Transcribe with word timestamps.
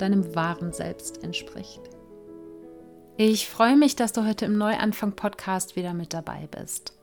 deinem 0.00 0.34
wahren 0.34 0.72
Selbst 0.72 1.22
entspricht. 1.22 1.80
Ich 3.16 3.48
freue 3.48 3.76
mich, 3.76 3.96
dass 3.96 4.12
du 4.12 4.26
heute 4.26 4.46
im 4.46 4.56
Neuanfang-Podcast 4.56 5.76
wieder 5.76 5.92
mit 5.92 6.14
dabei 6.14 6.48
bist. 6.50 6.94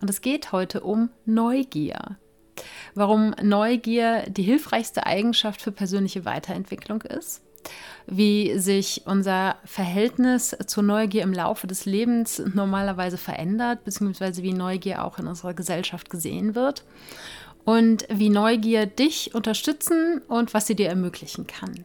Und 0.00 0.08
es 0.08 0.20
geht 0.20 0.52
heute 0.52 0.80
um 0.80 1.10
Neugier. 1.24 2.18
Warum 2.94 3.34
Neugier 3.42 4.24
die 4.28 4.42
hilfreichste 4.42 5.06
Eigenschaft 5.06 5.60
für 5.60 5.72
persönliche 5.72 6.24
Weiterentwicklung 6.24 7.02
ist, 7.02 7.42
wie 8.06 8.58
sich 8.58 9.02
unser 9.06 9.56
Verhältnis 9.64 10.56
zur 10.66 10.84
Neugier 10.84 11.22
im 11.22 11.32
Laufe 11.32 11.66
des 11.66 11.84
Lebens 11.84 12.40
normalerweise 12.54 13.18
verändert, 13.18 13.84
beziehungsweise 13.84 14.42
wie 14.42 14.52
Neugier 14.52 15.04
auch 15.04 15.18
in 15.18 15.26
unserer 15.26 15.54
Gesellschaft 15.54 16.10
gesehen 16.10 16.54
wird 16.54 16.84
und 17.64 18.06
wie 18.08 18.30
Neugier 18.30 18.86
dich 18.86 19.34
unterstützen 19.34 20.22
und 20.28 20.54
was 20.54 20.68
sie 20.68 20.76
dir 20.76 20.88
ermöglichen 20.88 21.46
kann. 21.46 21.84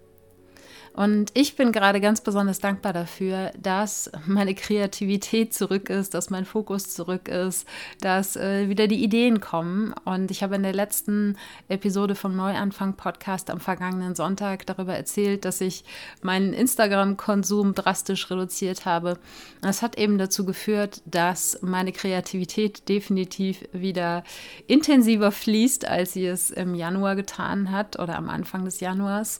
Und 0.93 1.31
ich 1.33 1.55
bin 1.55 1.71
gerade 1.71 2.01
ganz 2.01 2.19
besonders 2.19 2.59
dankbar 2.59 2.91
dafür, 2.91 3.51
dass 3.57 4.11
meine 4.25 4.53
Kreativität 4.53 5.53
zurück 5.53 5.89
ist, 5.89 6.13
dass 6.13 6.29
mein 6.29 6.43
Fokus 6.43 6.93
zurück 6.93 7.29
ist, 7.29 7.65
dass 8.01 8.35
äh, 8.35 8.67
wieder 8.67 8.87
die 8.87 9.01
Ideen 9.01 9.39
kommen. 9.39 9.93
Und 10.03 10.31
ich 10.31 10.43
habe 10.43 10.55
in 10.55 10.63
der 10.63 10.73
letzten 10.73 11.37
Episode 11.69 12.15
vom 12.15 12.35
Neuanfang 12.35 12.95
Podcast 12.95 13.49
am 13.49 13.61
vergangenen 13.61 14.15
Sonntag 14.15 14.65
darüber 14.65 14.93
erzählt, 14.93 15.45
dass 15.45 15.61
ich 15.61 15.85
meinen 16.21 16.51
Instagram-Konsum 16.51 17.73
drastisch 17.73 18.29
reduziert 18.29 18.85
habe. 18.85 19.17
Das 19.61 19.81
hat 19.81 19.97
eben 19.97 20.17
dazu 20.17 20.45
geführt, 20.45 21.01
dass 21.05 21.57
meine 21.61 21.93
Kreativität 21.93 22.89
definitiv 22.89 23.63
wieder 23.71 24.25
intensiver 24.67 25.31
fließt, 25.31 25.87
als 25.87 26.13
sie 26.13 26.25
es 26.25 26.51
im 26.51 26.75
Januar 26.75 27.15
getan 27.15 27.71
hat 27.71 27.97
oder 27.97 28.17
am 28.17 28.27
Anfang 28.27 28.65
des 28.65 28.81
Januars. 28.81 29.39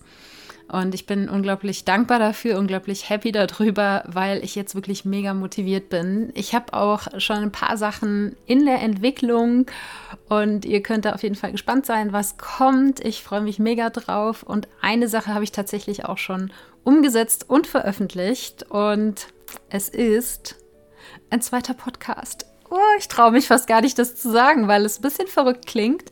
Und 0.72 0.96
ich 0.96 1.06
bin 1.06 1.28
unglaublich 1.28 1.84
dankbar 1.84 2.18
dafür, 2.18 2.58
unglaublich 2.58 3.10
happy 3.10 3.34
darüber, 3.34 4.04
weil 4.08 4.42
ich 4.42 4.56
jetzt 4.56 4.74
wirklich 4.74 5.04
mega 5.04 5.34
motiviert 5.34 5.90
bin. 5.90 6.32
Ich 6.34 6.56
habe 6.56 6.74
auch 6.74 7.08
schon 7.18 7.38
ein 7.38 7.52
paar 7.52 7.76
Sachen 7.76 8.38
in 8.46 8.66
der 8.66 8.80
Entwicklung 8.80 9.66
und 10.30 10.64
ihr 10.64 10.82
könnt 10.82 11.04
da 11.04 11.12
auf 11.12 11.24
jeden 11.24 11.36
Fall 11.36 11.52
gespannt 11.52 11.86
sein, 11.86 12.14
was 12.14 12.38
kommt. 12.38 13.04
Ich 13.04 13.22
freue 13.22 13.42
mich 13.42 13.60
mega 13.60 13.90
drauf. 13.90 14.44
Und 14.44 14.70
eine 14.80 15.10
Sache 15.10 15.34
habe 15.34 15.44
ich 15.44 15.52
tatsächlich 15.52 16.06
auch 16.06 16.18
schon 16.18 16.54
umgesetzt 16.86 17.50
und 17.50 17.68
veröffentlicht. 17.68 18.64
Und 18.70 19.28
es 19.70 19.90
ist 19.90 20.56
ein 21.32 21.42
zweiter 21.42 21.74
Podcast. 21.74 22.46
Oh, 22.70 22.78
ich 22.98 23.10
traue 23.10 23.32
mich 23.32 23.48
fast 23.48 23.68
gar 23.68 23.82
nicht, 23.82 24.00
das 24.00 24.16
zu 24.16 24.32
sagen, 24.32 24.70
weil 24.70 24.86
es 24.86 25.00
ein 25.00 25.02
bisschen 25.02 25.28
verrückt 25.28 25.68
klingt 25.68 26.06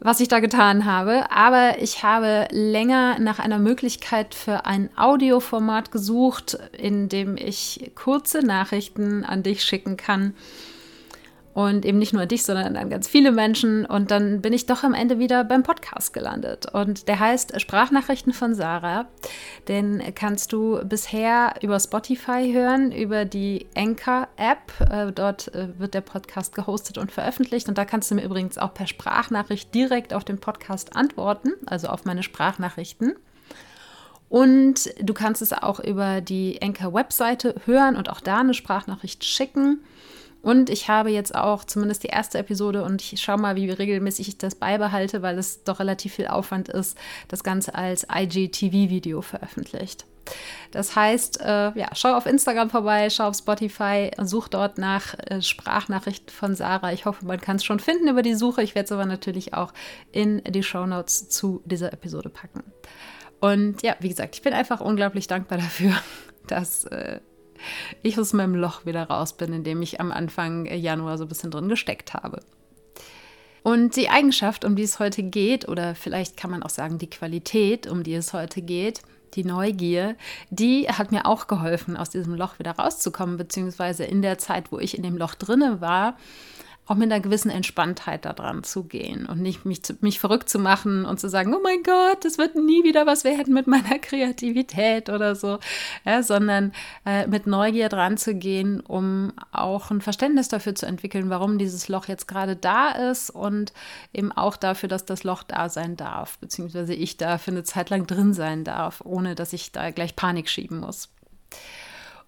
was 0.00 0.20
ich 0.20 0.28
da 0.28 0.40
getan 0.40 0.84
habe, 0.84 1.30
aber 1.30 1.80
ich 1.80 2.02
habe 2.02 2.46
länger 2.50 3.18
nach 3.18 3.38
einer 3.38 3.58
Möglichkeit 3.58 4.34
für 4.34 4.64
ein 4.64 4.90
Audioformat 4.96 5.90
gesucht, 5.90 6.58
in 6.72 7.08
dem 7.08 7.36
ich 7.36 7.90
kurze 7.94 8.44
Nachrichten 8.44 9.24
an 9.24 9.42
dich 9.42 9.62
schicken 9.64 9.96
kann 9.96 10.34
und 11.58 11.84
eben 11.84 11.98
nicht 11.98 12.12
nur 12.12 12.22
an 12.22 12.28
dich, 12.28 12.44
sondern 12.44 12.76
an 12.76 12.88
ganz 12.88 13.08
viele 13.08 13.32
Menschen. 13.32 13.84
Und 13.84 14.12
dann 14.12 14.42
bin 14.42 14.52
ich 14.52 14.66
doch 14.66 14.84
am 14.84 14.94
Ende 14.94 15.18
wieder 15.18 15.42
beim 15.42 15.64
Podcast 15.64 16.12
gelandet. 16.12 16.72
Und 16.72 17.08
der 17.08 17.18
heißt 17.18 17.60
Sprachnachrichten 17.60 18.32
von 18.32 18.54
Sarah. 18.54 19.08
Den 19.66 20.00
kannst 20.14 20.52
du 20.52 20.78
bisher 20.84 21.54
über 21.60 21.80
Spotify 21.80 22.52
hören, 22.52 22.92
über 22.92 23.24
die 23.24 23.66
Anchor-App. 23.76 24.88
Äh, 24.88 25.10
dort 25.10 25.52
äh, 25.52 25.76
wird 25.80 25.94
der 25.94 26.00
Podcast 26.02 26.54
gehostet 26.54 26.96
und 26.96 27.10
veröffentlicht. 27.10 27.68
Und 27.68 27.76
da 27.76 27.84
kannst 27.84 28.08
du 28.12 28.14
mir 28.14 28.22
übrigens 28.22 28.56
auch 28.56 28.72
per 28.72 28.86
Sprachnachricht 28.86 29.74
direkt 29.74 30.14
auf 30.14 30.22
den 30.22 30.38
Podcast 30.38 30.94
antworten, 30.94 31.54
also 31.66 31.88
auf 31.88 32.04
meine 32.04 32.22
Sprachnachrichten. 32.22 33.16
Und 34.28 34.94
du 35.00 35.12
kannst 35.12 35.42
es 35.42 35.52
auch 35.52 35.80
über 35.80 36.20
die 36.20 36.60
Anchor-Webseite 36.62 37.56
hören 37.64 37.96
und 37.96 38.10
auch 38.10 38.20
da 38.20 38.38
eine 38.38 38.54
Sprachnachricht 38.54 39.24
schicken. 39.24 39.80
Und 40.42 40.70
ich 40.70 40.88
habe 40.88 41.10
jetzt 41.10 41.34
auch 41.34 41.64
zumindest 41.64 42.04
die 42.04 42.08
erste 42.08 42.38
Episode 42.38 42.84
und 42.84 43.02
ich 43.02 43.20
schaue 43.20 43.38
mal, 43.38 43.56
wie 43.56 43.70
regelmäßig 43.70 44.28
ich 44.28 44.38
das 44.38 44.54
beibehalte, 44.54 45.22
weil 45.22 45.36
es 45.38 45.64
doch 45.64 45.80
relativ 45.80 46.14
viel 46.14 46.28
Aufwand 46.28 46.68
ist, 46.68 46.96
das 47.26 47.42
Ganze 47.42 47.74
als 47.74 48.06
IGTV-Video 48.12 49.20
veröffentlicht. 49.20 50.06
Das 50.70 50.94
heißt, 50.94 51.40
äh, 51.40 51.72
ja, 51.78 51.88
schau 51.94 52.14
auf 52.14 52.26
Instagram 52.26 52.70
vorbei, 52.70 53.08
schau 53.10 53.28
auf 53.28 53.36
Spotify, 53.36 54.10
such 54.18 54.48
dort 54.48 54.78
nach 54.78 55.14
äh, 55.18 55.40
Sprachnachrichten 55.42 56.30
von 56.30 56.54
Sarah. 56.54 56.92
Ich 56.92 57.06
hoffe, 57.06 57.24
man 57.24 57.40
kann 57.40 57.56
es 57.56 57.64
schon 57.64 57.80
finden 57.80 58.08
über 58.08 58.22
die 58.22 58.34
Suche. 58.34 58.62
Ich 58.62 58.74
werde 58.74 58.86
es 58.86 58.92
aber 58.92 59.06
natürlich 59.06 59.54
auch 59.54 59.72
in 60.12 60.42
die 60.44 60.62
Show 60.62 60.86
Notes 60.86 61.28
zu 61.30 61.62
dieser 61.64 61.92
Episode 61.92 62.28
packen. 62.28 62.62
Und 63.40 63.82
ja, 63.82 63.96
wie 64.00 64.08
gesagt, 64.08 64.34
ich 64.34 64.42
bin 64.42 64.52
einfach 64.52 64.80
unglaublich 64.80 65.26
dankbar 65.26 65.58
dafür, 65.58 65.92
dass 66.46 66.84
äh, 66.84 67.20
ich 68.02 68.18
aus 68.18 68.32
meinem 68.32 68.54
Loch 68.54 68.86
wieder 68.86 69.04
raus 69.04 69.36
bin, 69.36 69.52
in 69.52 69.64
dem 69.64 69.82
ich 69.82 70.00
am 70.00 70.12
Anfang 70.12 70.66
Januar 70.66 71.18
so 71.18 71.24
ein 71.24 71.28
bisschen 71.28 71.50
drin 71.50 71.68
gesteckt 71.68 72.14
habe. 72.14 72.40
Und 73.62 73.96
die 73.96 74.08
Eigenschaft, 74.08 74.64
um 74.64 74.76
die 74.76 74.84
es 74.84 74.98
heute 74.98 75.22
geht, 75.22 75.68
oder 75.68 75.94
vielleicht 75.94 76.36
kann 76.36 76.50
man 76.50 76.62
auch 76.62 76.70
sagen 76.70 76.98
die 76.98 77.10
Qualität, 77.10 77.86
um 77.86 78.02
die 78.02 78.14
es 78.14 78.32
heute 78.32 78.62
geht, 78.62 79.02
die 79.34 79.44
Neugier, 79.44 80.16
die 80.50 80.88
hat 80.88 81.12
mir 81.12 81.26
auch 81.26 81.46
geholfen, 81.48 81.96
aus 81.96 82.10
diesem 82.10 82.34
Loch 82.34 82.58
wieder 82.58 82.72
rauszukommen, 82.72 83.36
beziehungsweise 83.36 84.04
in 84.04 84.22
der 84.22 84.38
Zeit, 84.38 84.72
wo 84.72 84.78
ich 84.78 84.96
in 84.96 85.02
dem 85.02 85.16
Loch 85.18 85.34
drinne 85.34 85.80
war, 85.80 86.16
auch 86.88 86.96
mit 86.96 87.12
einer 87.12 87.20
gewissen 87.20 87.50
Entspanntheit 87.50 88.24
daran 88.24 88.64
zu 88.64 88.84
gehen 88.84 89.26
und 89.26 89.40
nicht 89.40 89.66
mich, 89.66 89.82
mich 90.00 90.18
verrückt 90.18 90.48
zu 90.48 90.58
machen 90.58 91.04
und 91.04 91.20
zu 91.20 91.28
sagen, 91.28 91.54
oh 91.54 91.60
mein 91.62 91.82
Gott, 91.82 92.24
das 92.24 92.38
wird 92.38 92.56
nie 92.56 92.82
wieder 92.82 93.06
was 93.06 93.24
werden 93.24 93.52
mit 93.52 93.66
meiner 93.66 93.98
Kreativität 94.00 95.10
oder 95.10 95.34
so, 95.34 95.58
ja, 96.06 96.22
sondern 96.22 96.72
äh, 97.04 97.26
mit 97.26 97.46
Neugier 97.46 97.90
dran 97.90 98.16
zu 98.16 98.34
gehen, 98.34 98.80
um 98.80 99.34
auch 99.52 99.90
ein 99.90 100.00
Verständnis 100.00 100.48
dafür 100.48 100.74
zu 100.74 100.86
entwickeln, 100.86 101.28
warum 101.28 101.58
dieses 101.58 101.88
Loch 101.88 102.08
jetzt 102.08 102.26
gerade 102.26 102.56
da 102.56 102.90
ist 103.10 103.28
und 103.28 103.74
eben 104.14 104.32
auch 104.32 104.56
dafür, 104.56 104.88
dass 104.88 105.04
das 105.04 105.24
Loch 105.24 105.42
da 105.42 105.68
sein 105.68 105.96
darf, 105.96 106.38
beziehungsweise 106.38 106.94
ich 106.94 107.18
da 107.18 107.36
für 107.36 107.50
eine 107.50 107.64
Zeit 107.64 107.90
lang 107.90 108.06
drin 108.06 108.32
sein 108.32 108.64
darf, 108.64 109.02
ohne 109.04 109.34
dass 109.34 109.52
ich 109.52 109.72
da 109.72 109.90
gleich 109.90 110.16
Panik 110.16 110.48
schieben 110.48 110.80
muss. 110.80 111.10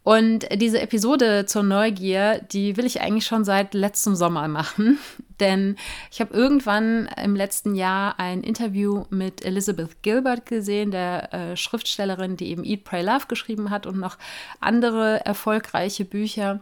Und 0.02 0.47
diese 0.55 0.81
Episode 0.81 1.44
zur 1.44 1.62
Neugier, 1.62 2.41
die 2.52 2.76
will 2.79 2.87
ich 2.87 3.02
eigentlich 3.02 3.26
schon 3.26 3.44
seit 3.44 3.75
letztem 3.75 4.14
Sommer 4.14 4.49
machen. 4.49 4.99
Denn 5.41 5.76
ich 6.11 6.20
habe 6.20 6.35
irgendwann 6.35 7.08
im 7.23 7.35
letzten 7.35 7.75
Jahr 7.75 8.19
ein 8.19 8.43
Interview 8.43 9.05
mit 9.11 9.44
Elizabeth 9.44 10.02
Gilbert 10.02 10.47
gesehen, 10.47 10.91
der 10.91 11.32
äh, 11.32 11.56
Schriftstellerin, 11.56 12.37
die 12.37 12.49
eben 12.49 12.64
Eat, 12.64 12.85
Pray, 12.85 13.02
Love 13.02 13.26
geschrieben 13.26 13.70
hat 13.70 13.87
und 13.87 13.99
noch 13.99 14.19
andere 14.61 15.25
erfolgreiche 15.25 16.05
Bücher. 16.05 16.61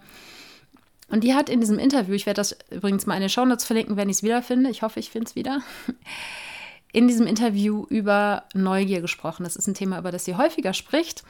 Und 1.08 1.24
die 1.24 1.34
hat 1.34 1.48
in 1.48 1.60
diesem 1.60 1.78
Interview, 1.78 2.14
ich 2.14 2.26
werde 2.26 2.38
das 2.38 2.56
übrigens 2.70 3.06
mal 3.06 3.14
in 3.14 3.20
den 3.20 3.30
Shownotes 3.30 3.64
verlinken, 3.64 3.96
wenn 3.96 4.10
ich 4.10 4.16
es 4.16 4.22
wiederfinde, 4.22 4.70
ich 4.70 4.82
hoffe, 4.82 5.00
ich 5.00 5.10
finde 5.10 5.26
es 5.26 5.34
wieder, 5.34 5.62
in 6.92 7.08
diesem 7.08 7.26
Interview 7.26 7.86
über 7.88 8.44
Neugier 8.54 9.00
gesprochen. 9.00 9.44
Das 9.44 9.56
ist 9.56 9.66
ein 9.66 9.74
Thema, 9.74 9.98
über 9.98 10.12
das 10.12 10.24
sie 10.24 10.36
häufiger 10.36 10.74
spricht. 10.74 11.24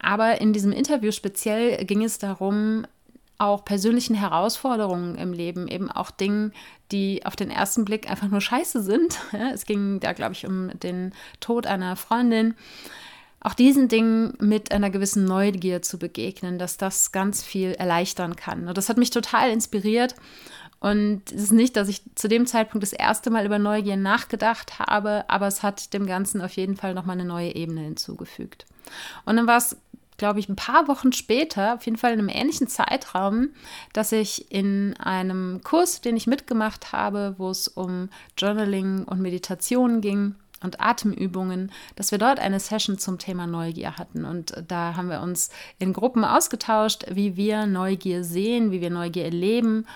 Aber 0.00 0.40
in 0.40 0.52
diesem 0.52 0.72
Interview 0.72 1.12
speziell 1.12 1.84
ging 1.84 2.02
es 2.02 2.18
darum, 2.18 2.86
auch 3.40 3.64
persönlichen 3.64 4.14
Herausforderungen 4.14 5.14
im 5.16 5.32
Leben, 5.32 5.66
eben 5.66 5.90
auch 5.90 6.10
Dingen, 6.10 6.52
die 6.92 7.24
auf 7.24 7.36
den 7.36 7.50
ersten 7.50 7.84
Blick 7.84 8.10
einfach 8.10 8.28
nur 8.28 8.40
scheiße 8.40 8.82
sind. 8.82 9.18
Es 9.54 9.64
ging 9.64 10.00
da, 10.00 10.12
glaube 10.12 10.32
ich, 10.32 10.46
um 10.46 10.70
den 10.80 11.12
Tod 11.40 11.66
einer 11.66 11.96
Freundin. 11.96 12.54
Auch 13.40 13.54
diesen 13.54 13.88
Dingen 13.88 14.34
mit 14.38 14.72
einer 14.72 14.90
gewissen 14.90 15.24
Neugier 15.24 15.80
zu 15.80 15.98
begegnen, 15.98 16.58
dass 16.58 16.76
das 16.76 17.12
ganz 17.12 17.42
viel 17.42 17.72
erleichtern 17.72 18.36
kann. 18.36 18.68
Und 18.68 18.76
das 18.76 18.90
hat 18.90 18.98
mich 18.98 19.08
total 19.08 19.50
inspiriert. 19.50 20.14
Und 20.78 21.30
es 21.32 21.44
ist 21.44 21.52
nicht, 21.52 21.76
dass 21.76 21.88
ich 21.88 22.02
zu 22.14 22.28
dem 22.28 22.46
Zeitpunkt 22.46 22.82
das 22.82 22.92
erste 22.92 23.30
Mal 23.30 23.46
über 23.46 23.58
Neugier 23.58 23.96
nachgedacht 23.96 24.78
habe, 24.78 25.24
aber 25.28 25.46
es 25.46 25.62
hat 25.62 25.94
dem 25.94 26.06
Ganzen 26.06 26.42
auf 26.42 26.52
jeden 26.52 26.76
Fall 26.76 26.94
nochmal 26.94 27.18
eine 27.18 27.28
neue 27.28 27.54
Ebene 27.54 27.82
hinzugefügt. 27.82 28.66
Und 29.24 29.36
dann 29.36 29.46
war 29.46 29.58
es 29.58 29.76
glaube 30.20 30.38
ich, 30.38 30.48
ein 30.50 30.56
paar 30.56 30.86
Wochen 30.86 31.12
später, 31.12 31.74
auf 31.74 31.86
jeden 31.86 31.96
Fall 31.96 32.12
in 32.12 32.18
einem 32.18 32.28
ähnlichen 32.28 32.68
Zeitraum, 32.68 33.48
dass 33.94 34.12
ich 34.12 34.52
in 34.52 34.94
einem 34.98 35.62
Kurs, 35.64 36.02
den 36.02 36.14
ich 36.14 36.26
mitgemacht 36.26 36.92
habe, 36.92 37.34
wo 37.38 37.48
es 37.48 37.68
um 37.68 38.10
Journaling 38.36 39.04
und 39.04 39.20
Meditation 39.20 40.00
ging, 40.00 40.34
und 40.62 40.78
Atemübungen, 40.78 41.72
dass 41.96 42.10
wir 42.10 42.18
dort 42.18 42.38
eine 42.38 42.60
Session 42.60 42.98
zum 42.98 43.16
Thema 43.16 43.46
Neugier 43.46 43.96
hatten. 43.96 44.26
Und 44.26 44.62
da 44.68 44.94
haben 44.94 45.08
wir 45.08 45.22
uns 45.22 45.48
in 45.78 45.94
Gruppen 45.94 46.22
ausgetauscht, 46.22 47.06
wie 47.10 47.34
wir 47.34 47.64
Neugier 47.64 48.24
sehen, 48.24 48.70
wie 48.70 48.82
wir 48.82 48.90
Neugier 48.90 49.24
erleben 49.24 49.86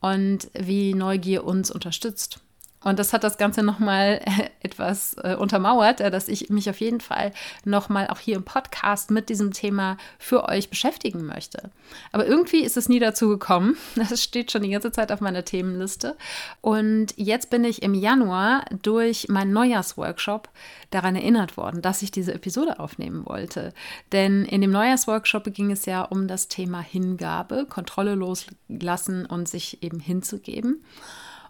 und 0.00 0.48
wie 0.54 0.94
Neugier 0.94 1.44
uns 1.44 1.70
unterstützt. 1.70 2.40
Und 2.86 3.00
das 3.00 3.12
hat 3.12 3.24
das 3.24 3.36
Ganze 3.36 3.64
nochmal 3.64 4.20
etwas 4.60 5.16
äh, 5.24 5.34
untermauert, 5.34 6.00
äh, 6.00 6.08
dass 6.08 6.28
ich 6.28 6.50
mich 6.50 6.70
auf 6.70 6.78
jeden 6.78 7.00
Fall 7.00 7.32
nochmal 7.64 8.06
auch 8.06 8.20
hier 8.20 8.36
im 8.36 8.44
Podcast 8.44 9.10
mit 9.10 9.28
diesem 9.28 9.52
Thema 9.52 9.96
für 10.20 10.48
euch 10.48 10.70
beschäftigen 10.70 11.26
möchte. 11.26 11.70
Aber 12.12 12.26
irgendwie 12.26 12.60
ist 12.60 12.76
es 12.76 12.88
nie 12.88 13.00
dazu 13.00 13.28
gekommen. 13.28 13.76
Das 13.96 14.22
steht 14.22 14.52
schon 14.52 14.62
die 14.62 14.70
ganze 14.70 14.92
Zeit 14.92 15.10
auf 15.10 15.20
meiner 15.20 15.44
Themenliste. 15.44 16.16
Und 16.60 17.08
jetzt 17.16 17.50
bin 17.50 17.64
ich 17.64 17.82
im 17.82 17.92
Januar 17.92 18.64
durch 18.82 19.26
meinen 19.28 19.52
Neujahrsworkshop 19.52 20.48
daran 20.90 21.16
erinnert 21.16 21.56
worden, 21.56 21.82
dass 21.82 22.02
ich 22.02 22.12
diese 22.12 22.34
Episode 22.34 22.78
aufnehmen 22.78 23.26
wollte. 23.26 23.72
Denn 24.12 24.44
in 24.44 24.60
dem 24.60 24.70
Neujahrsworkshop 24.70 25.52
ging 25.52 25.72
es 25.72 25.86
ja 25.86 26.02
um 26.02 26.28
das 26.28 26.46
Thema 26.46 26.82
Hingabe, 26.82 27.66
Kontrolle 27.68 28.14
loslassen 28.14 29.26
und 29.26 29.48
sich 29.48 29.82
eben 29.82 29.98
hinzugeben. 29.98 30.84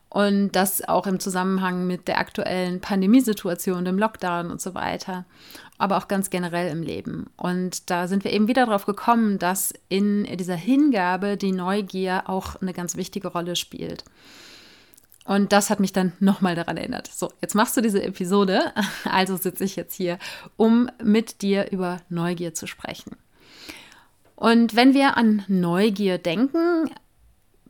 Und 0.08 0.52
das 0.52 0.86
auch 0.88 1.06
im 1.06 1.20
Zusammenhang 1.20 1.86
mit 1.86 2.08
der 2.08 2.18
aktuellen 2.18 2.80
Pandemiesituation, 2.80 3.84
dem 3.84 3.98
Lockdown 3.98 4.50
und 4.50 4.60
so 4.60 4.74
weiter, 4.74 5.24
aber 5.78 5.98
auch 5.98 6.08
ganz 6.08 6.30
generell 6.30 6.70
im 6.70 6.82
Leben. 6.82 7.26
Und 7.36 7.90
da 7.90 8.06
sind 8.06 8.24
wir 8.24 8.32
eben 8.32 8.48
wieder 8.48 8.66
darauf 8.66 8.86
gekommen, 8.86 9.38
dass 9.38 9.74
in 9.88 10.24
dieser 10.36 10.54
Hingabe 10.54 11.36
die 11.36 11.52
Neugier 11.52 12.24
auch 12.26 12.56
eine 12.56 12.72
ganz 12.72 12.96
wichtige 12.96 13.28
Rolle 13.28 13.56
spielt. 13.56 14.04
Und 15.26 15.52
das 15.52 15.70
hat 15.70 15.80
mich 15.80 15.92
dann 15.92 16.12
nochmal 16.20 16.54
daran 16.54 16.76
erinnert. 16.76 17.08
So, 17.12 17.32
jetzt 17.42 17.54
machst 17.54 17.76
du 17.76 17.80
diese 17.80 18.02
Episode, 18.02 18.72
also 19.04 19.36
sitze 19.36 19.64
ich 19.64 19.76
jetzt 19.76 19.94
hier, 19.94 20.18
um 20.56 20.88
mit 21.02 21.42
dir 21.42 21.72
über 21.72 22.00
Neugier 22.08 22.54
zu 22.54 22.66
sprechen. 22.66 23.16
Und 24.36 24.76
wenn 24.76 24.94
wir 24.94 25.16
an 25.16 25.44
Neugier 25.48 26.18
denken, 26.18 26.90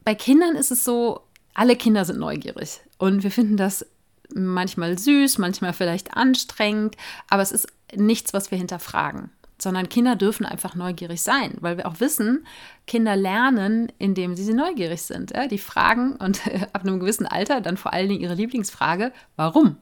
bei 0.04 0.14
Kindern 0.14 0.54
ist 0.56 0.70
es 0.70 0.84
so, 0.84 1.22
alle 1.56 1.74
Kinder 1.74 2.04
sind 2.04 2.18
neugierig 2.18 2.80
und 2.98 3.22
wir 3.22 3.30
finden 3.30 3.56
das 3.56 3.86
manchmal 4.34 4.98
süß, 4.98 5.38
manchmal 5.38 5.72
vielleicht 5.72 6.16
anstrengend, 6.16 6.96
aber 7.30 7.42
es 7.42 7.50
ist 7.50 7.66
nichts, 7.94 8.34
was 8.34 8.50
wir 8.50 8.58
hinterfragen, 8.58 9.30
sondern 9.58 9.88
Kinder 9.88 10.16
dürfen 10.16 10.44
einfach 10.44 10.74
neugierig 10.74 11.22
sein, 11.22 11.56
weil 11.60 11.78
wir 11.78 11.86
auch 11.86 11.98
wissen, 12.00 12.46
Kinder 12.86 13.16
lernen, 13.16 13.90
indem 13.98 14.36
sie 14.36 14.52
neugierig 14.52 15.00
sind. 15.02 15.32
Die 15.50 15.58
fragen 15.58 16.16
und 16.16 16.42
ab 16.74 16.82
einem 16.82 17.00
gewissen 17.00 17.26
Alter 17.26 17.62
dann 17.62 17.78
vor 17.78 17.94
allen 17.94 18.10
Dingen 18.10 18.20
ihre 18.20 18.34
Lieblingsfrage, 18.34 19.12
warum? 19.36 19.78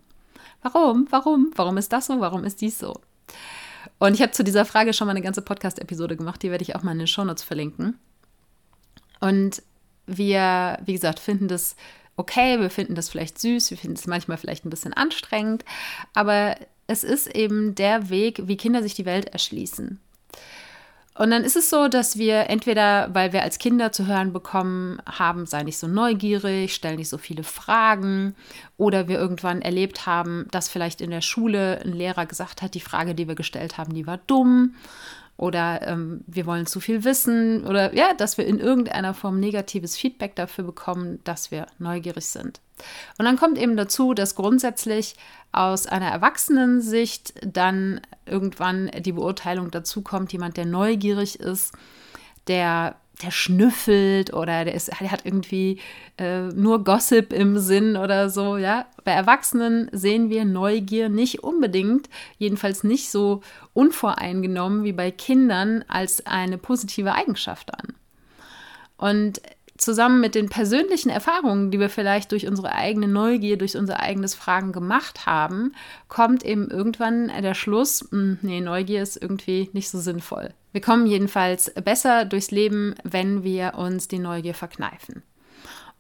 Warum? 0.63 1.09
Warum? 1.11 1.51
Warum 1.57 1.77
ist 1.77 1.93
das 1.93 2.07
so? 2.07 2.21
Warum 2.21 2.45
ist 2.45 2.61
dies 2.61 2.79
so? 2.79 2.95
Und 3.99 4.15
ich 4.15 4.23
habe 4.23 4.33
zu 4.33 4.45
dieser 4.45 4.65
Frage 4.65 4.93
schon 4.93 5.07
mal 5.07 5.13
eine 5.13 5.23
ganze 5.23 5.43
Podcast-Episode 5.43 6.17
gemacht, 6.17 6.43
die 6.43 6.51
werde 6.51 6.63
ich 6.63 6.77
auch 6.77 6.85
mal 6.85 6.93
in 6.93 6.99
den 6.99 7.07
Shownotes 7.09 7.43
verlinken. 7.43 7.99
Und 9.21 9.63
wir, 10.07 10.79
wie 10.85 10.93
gesagt, 10.93 11.19
finden 11.19 11.49
das 11.49 11.77
okay, 12.17 12.61
wir 12.61 12.71
finden 12.71 12.95
das 12.95 13.09
vielleicht 13.09 13.39
süß, 13.39 13.71
wir 13.71 13.79
finden 13.79 13.97
es 13.97 14.07
manchmal 14.07 14.37
vielleicht 14.37 14.65
ein 14.65 14.71
bisschen 14.71 14.93
anstrengend, 14.93 15.65
aber 16.15 16.57
es 16.87 17.03
ist 17.03 17.35
eben 17.35 17.75
der 17.75 18.11
Weg, 18.11 18.43
wie 18.47 18.57
Kinder 18.57 18.83
sich 18.83 18.95
die 18.95 19.07
Welt 19.07 19.27
erschließen. 19.27 20.01
Und 21.17 21.31
dann 21.31 21.45
ist 21.45 21.55
es 21.55 21.71
so, 21.71 21.87
dass 21.87 22.19
wir 22.19 22.51
entweder, 22.51 23.09
weil 23.13 23.33
wir 23.33 23.43
als 23.43 23.59
Kinder 23.59 23.93
zu 23.93 24.09
hören 24.09 24.33
bekommen 24.33 25.01
haben, 25.07 25.47
sei 25.47 25.63
nicht 25.63 25.79
so 25.79 25.87
neugierig, 25.87 26.75
stell 26.75 26.97
nicht 26.97 27.09
so 27.09 27.19
viele 27.19 27.45
Fragen, 27.45 28.35
oder 28.79 29.07
wir 29.07 29.17
irgendwann 29.17 29.63
erlebt 29.63 30.07
haben, 30.07 30.49
dass 30.51 30.69
vielleicht 30.69 31.01
in 31.01 31.11
der 31.11 31.21
Schule 31.21 31.81
ein 31.85 31.93
Lehrer 31.93 32.27
gesagt 32.27 32.63
hat, 32.63 32.75
die 32.75 32.81
Frage, 32.81 33.15
die 33.15 33.29
wir 33.29 33.37
gestellt 33.37 33.79
haben, 33.79 33.95
die 33.95 34.09
war 34.09 34.19
dumm 34.19 34.75
oder 35.37 35.87
ähm, 35.87 36.23
wir 36.27 36.47
wollen 36.47 36.67
zu 36.67 36.81
viel 36.81 37.05
wissen 37.05 37.67
oder 37.67 37.95
ja, 37.95 38.15
dass 38.15 38.39
wir 38.39 38.47
in 38.47 38.61
irgendeiner 38.61 39.15
Form 39.15 39.41
negatives 39.41 39.97
Feedback 39.97 40.37
dafür 40.37 40.65
bekommen, 40.65 41.19
dass 41.25 41.51
wir 41.51 41.67
neugierig 41.79 42.27
sind. 42.27 42.61
Und 43.19 43.25
dann 43.25 43.37
kommt 43.37 43.59
eben 43.59 43.77
dazu, 43.77 44.15
dass 44.15 44.35
grundsätzlich 44.35 45.17
aus 45.53 45.87
einer 45.87 46.09
Erwachsenensicht 46.09 47.35
dann 47.45 48.01
irgendwann 48.27 48.91
die 49.01 49.13
Beurteilung 49.13 49.71
dazu 49.71 50.03
kommt, 50.03 50.33
jemand, 50.33 50.57
der 50.57 50.67
neugierig 50.67 51.39
ist, 51.41 51.73
der 52.47 52.97
der 53.23 53.31
schnüffelt 53.31 54.33
oder 54.33 54.65
der, 54.65 54.75
ist, 54.75 54.89
der 55.01 55.11
hat 55.11 55.25
irgendwie 55.25 55.81
äh, 56.19 56.49
nur 56.49 56.83
Gossip 56.85 57.33
im 57.33 57.59
Sinn 57.59 57.97
oder 57.97 58.29
so, 58.31 58.57
ja. 58.57 58.87
Bei 59.05 59.13
Erwachsenen 59.13 59.89
sehen 59.93 60.31
wir 60.31 60.45
Neugier 60.45 61.09
nicht 61.09 61.43
unbedingt, 61.45 62.09
jedenfalls 62.39 62.83
nicht 62.85 63.11
so 63.11 63.43
unvoreingenommen 63.73 64.85
wie 64.85 64.93
bei 64.93 65.11
Kindern 65.11 65.85
als 65.89 66.27
eine 66.27 66.59
positive 66.59 67.15
Eigenschaft 67.15 67.73
an. 67.75 67.95
Und 68.97 69.41
zusammen 69.77 70.21
mit 70.21 70.35
den 70.35 70.49
persönlichen 70.49 71.11
Erfahrungen, 71.11 71.71
die 71.71 71.81
wir 71.81 71.91
vielleicht 71.91 72.33
durch 72.33 72.47
unsere 72.47 72.73
eigene 72.73 73.09
Neugier, 73.09 73.59
durch 73.59 73.77
unser 73.77 74.01
eigenes 74.01 74.35
Fragen 74.35 74.73
gemacht 74.73 75.27
haben, 75.27 75.75
kommt 76.09 76.45
eben 76.45 76.71
irgendwann 76.71 77.29
der 77.43 77.55
Schluss, 77.55 78.07
hm, 78.11 78.39
nee, 78.43 78.61
Neugier 78.61 79.03
ist 79.03 79.21
irgendwie 79.21 79.71
nicht 79.73 79.91
so 79.91 79.99
sinnvoll. 79.99 80.55
Wir 80.75 80.81
kommen 80.81 81.07
jedenfalls 81.07 81.73
besser 81.85 82.25
durchs 82.25 82.51
Leben, 82.51 82.97
wenn 83.05 83.45
wir 83.45 83.75
uns 83.77 84.09
die 84.09 84.19
Neugier 84.19 84.55
verkneifen 84.55 85.23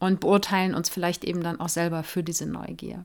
und 0.00 0.18
beurteilen 0.18 0.74
uns 0.74 0.88
vielleicht 0.88 1.22
eben 1.22 1.44
dann 1.44 1.60
auch 1.60 1.68
selber 1.68 2.02
für 2.02 2.24
diese 2.24 2.44
Neugier. 2.44 3.04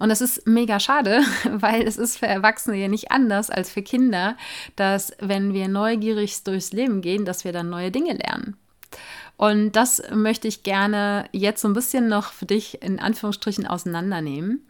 Und 0.00 0.08
das 0.08 0.20
ist 0.20 0.48
mega 0.48 0.80
schade, 0.80 1.22
weil 1.52 1.86
es 1.86 1.98
ist 1.98 2.18
für 2.18 2.26
Erwachsene 2.26 2.78
ja 2.78 2.88
nicht 2.88 3.12
anders 3.12 3.48
als 3.48 3.70
für 3.70 3.82
Kinder, 3.82 4.36
dass 4.74 5.12
wenn 5.20 5.54
wir 5.54 5.68
neugierig 5.68 6.42
durchs 6.42 6.72
Leben 6.72 7.00
gehen, 7.00 7.24
dass 7.24 7.44
wir 7.44 7.52
dann 7.52 7.70
neue 7.70 7.92
Dinge 7.92 8.14
lernen. 8.14 8.56
Und 9.36 9.76
das 9.76 10.02
möchte 10.12 10.48
ich 10.48 10.64
gerne 10.64 11.28
jetzt 11.30 11.62
so 11.62 11.68
ein 11.68 11.74
bisschen 11.74 12.08
noch 12.08 12.32
für 12.32 12.46
dich 12.46 12.82
in 12.82 12.98
Anführungsstrichen 12.98 13.68
auseinandernehmen 13.68 14.66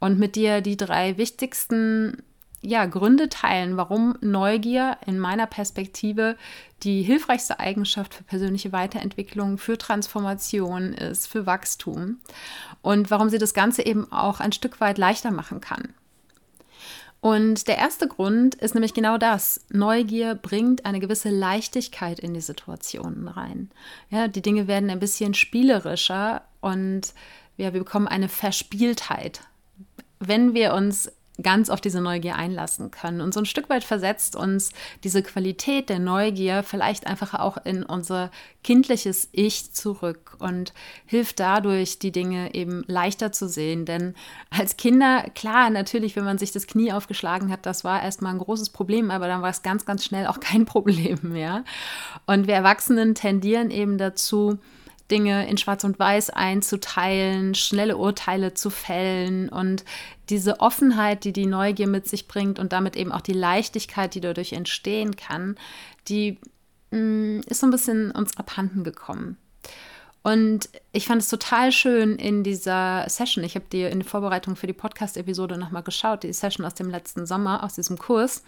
und 0.00 0.18
mit 0.18 0.36
dir 0.36 0.62
die 0.62 0.78
drei 0.78 1.18
wichtigsten 1.18 2.22
ja, 2.62 2.86
Gründe 2.86 3.28
teilen, 3.28 3.76
warum 3.76 4.16
Neugier 4.20 4.96
in 5.06 5.18
meiner 5.18 5.46
Perspektive 5.46 6.36
die 6.82 7.02
hilfreichste 7.02 7.60
Eigenschaft 7.60 8.14
für 8.14 8.24
persönliche 8.24 8.72
Weiterentwicklung, 8.72 9.58
für 9.58 9.78
Transformation 9.78 10.92
ist, 10.92 11.26
für 11.26 11.46
Wachstum 11.46 12.18
und 12.82 13.10
warum 13.10 13.28
sie 13.28 13.38
das 13.38 13.54
Ganze 13.54 13.84
eben 13.84 14.10
auch 14.12 14.40
ein 14.40 14.52
Stück 14.52 14.80
weit 14.80 14.98
leichter 14.98 15.30
machen 15.30 15.60
kann. 15.60 15.94
Und 17.20 17.66
der 17.66 17.78
erste 17.78 18.06
Grund 18.06 18.54
ist 18.54 18.74
nämlich 18.74 18.94
genau 18.94 19.18
das. 19.18 19.64
Neugier 19.70 20.34
bringt 20.34 20.84
eine 20.84 21.00
gewisse 21.00 21.30
Leichtigkeit 21.30 22.20
in 22.20 22.34
die 22.34 22.40
Situationen 22.40 23.26
rein. 23.26 23.70
Ja, 24.10 24.28
die 24.28 24.42
Dinge 24.42 24.68
werden 24.68 24.90
ein 24.90 25.00
bisschen 25.00 25.34
spielerischer 25.34 26.42
und 26.60 27.14
ja, 27.56 27.72
wir 27.72 27.80
bekommen 27.80 28.06
eine 28.06 28.28
Verspieltheit. 28.28 29.40
Wenn 30.20 30.54
wir 30.54 30.74
uns 30.74 31.10
ganz 31.42 31.68
auf 31.68 31.80
diese 31.80 32.00
Neugier 32.00 32.36
einlassen 32.36 32.90
können. 32.90 33.20
Und 33.20 33.34
so 33.34 33.40
ein 33.40 33.46
Stück 33.46 33.68
weit 33.68 33.84
versetzt 33.84 34.36
uns 34.36 34.70
diese 35.04 35.22
Qualität 35.22 35.88
der 35.88 35.98
Neugier 35.98 36.62
vielleicht 36.62 37.06
einfach 37.06 37.34
auch 37.34 37.58
in 37.64 37.82
unser 37.82 38.30
kindliches 38.64 39.28
Ich 39.32 39.72
zurück 39.72 40.36
und 40.38 40.72
hilft 41.04 41.38
dadurch, 41.40 41.98
die 41.98 42.12
Dinge 42.12 42.54
eben 42.54 42.84
leichter 42.86 43.32
zu 43.32 43.48
sehen. 43.48 43.84
Denn 43.84 44.14
als 44.50 44.76
Kinder, 44.76 45.24
klar, 45.34 45.70
natürlich, 45.70 46.16
wenn 46.16 46.24
man 46.24 46.38
sich 46.38 46.52
das 46.52 46.66
Knie 46.66 46.92
aufgeschlagen 46.92 47.50
hat, 47.50 47.66
das 47.66 47.84
war 47.84 48.02
erstmal 48.02 48.32
ein 48.32 48.38
großes 48.38 48.70
Problem, 48.70 49.10
aber 49.10 49.28
dann 49.28 49.42
war 49.42 49.50
es 49.50 49.62
ganz, 49.62 49.84
ganz 49.84 50.04
schnell 50.04 50.26
auch 50.26 50.40
kein 50.40 50.64
Problem 50.66 51.18
mehr. 51.22 51.64
Und 52.26 52.46
wir 52.46 52.54
Erwachsenen 52.54 53.14
tendieren 53.14 53.70
eben 53.70 53.98
dazu, 53.98 54.58
Dinge 55.10 55.48
in 55.48 55.56
Schwarz 55.58 55.84
und 55.84 55.98
Weiß 55.98 56.30
einzuteilen, 56.30 57.54
schnelle 57.54 57.96
Urteile 57.96 58.54
zu 58.54 58.70
fällen 58.70 59.48
und 59.48 59.84
diese 60.28 60.60
Offenheit, 60.60 61.24
die 61.24 61.32
die 61.32 61.46
Neugier 61.46 61.86
mit 61.86 62.08
sich 62.08 62.26
bringt 62.26 62.58
und 62.58 62.72
damit 62.72 62.96
eben 62.96 63.12
auch 63.12 63.20
die 63.20 63.32
Leichtigkeit, 63.32 64.14
die 64.14 64.20
dadurch 64.20 64.52
entstehen 64.52 65.16
kann, 65.16 65.56
die 66.08 66.38
mh, 66.90 66.98
mm, 66.98 67.40
ist 67.46 67.60
so 67.60 67.66
ein 67.66 67.70
bisschen 67.70 68.10
uns 68.10 68.36
abhanden 68.36 68.84
gekommen. 68.84 69.36
Und 70.26 70.70
ich 70.90 71.06
fand 71.06 71.22
es 71.22 71.28
total 71.28 71.70
schön 71.70 72.16
in 72.16 72.42
dieser 72.42 73.08
Session. 73.08 73.44
Ich 73.44 73.54
habe 73.54 73.66
dir 73.70 73.90
in 73.90 74.00
der 74.00 74.08
Vorbereitung 74.08 74.56
für 74.56 74.66
die 74.66 74.72
Podcast-Episode 74.72 75.56
nochmal 75.56 75.84
geschaut, 75.84 76.24
die 76.24 76.32
Session 76.32 76.66
aus 76.66 76.74
dem 76.74 76.90
letzten 76.90 77.26
Sommer, 77.26 77.62
aus 77.62 77.76
diesem 77.76 77.96
Kurs. 77.96 78.42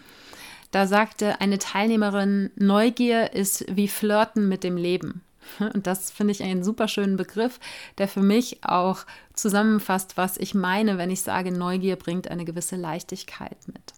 Da 0.72 0.88
sagte 0.88 1.40
eine 1.40 1.60
Teilnehmerin, 1.60 2.50
Neugier 2.56 3.32
ist 3.32 3.64
wie 3.70 3.86
Flirten 3.86 4.48
mit 4.48 4.64
dem 4.64 4.76
Leben. 4.76 5.22
Und 5.58 5.86
das 5.86 6.10
finde 6.10 6.32
ich 6.32 6.42
einen 6.42 6.62
super 6.62 6.88
schönen 6.88 7.16
Begriff, 7.16 7.60
der 7.98 8.08
für 8.08 8.22
mich 8.22 8.64
auch 8.64 9.04
zusammenfasst, 9.34 10.16
was 10.16 10.36
ich 10.36 10.54
meine, 10.54 10.98
wenn 10.98 11.10
ich 11.10 11.22
sage, 11.22 11.52
Neugier 11.52 11.96
bringt 11.96 12.30
eine 12.30 12.44
gewisse 12.44 12.76
Leichtigkeit 12.76 13.56
mit. 13.66 13.94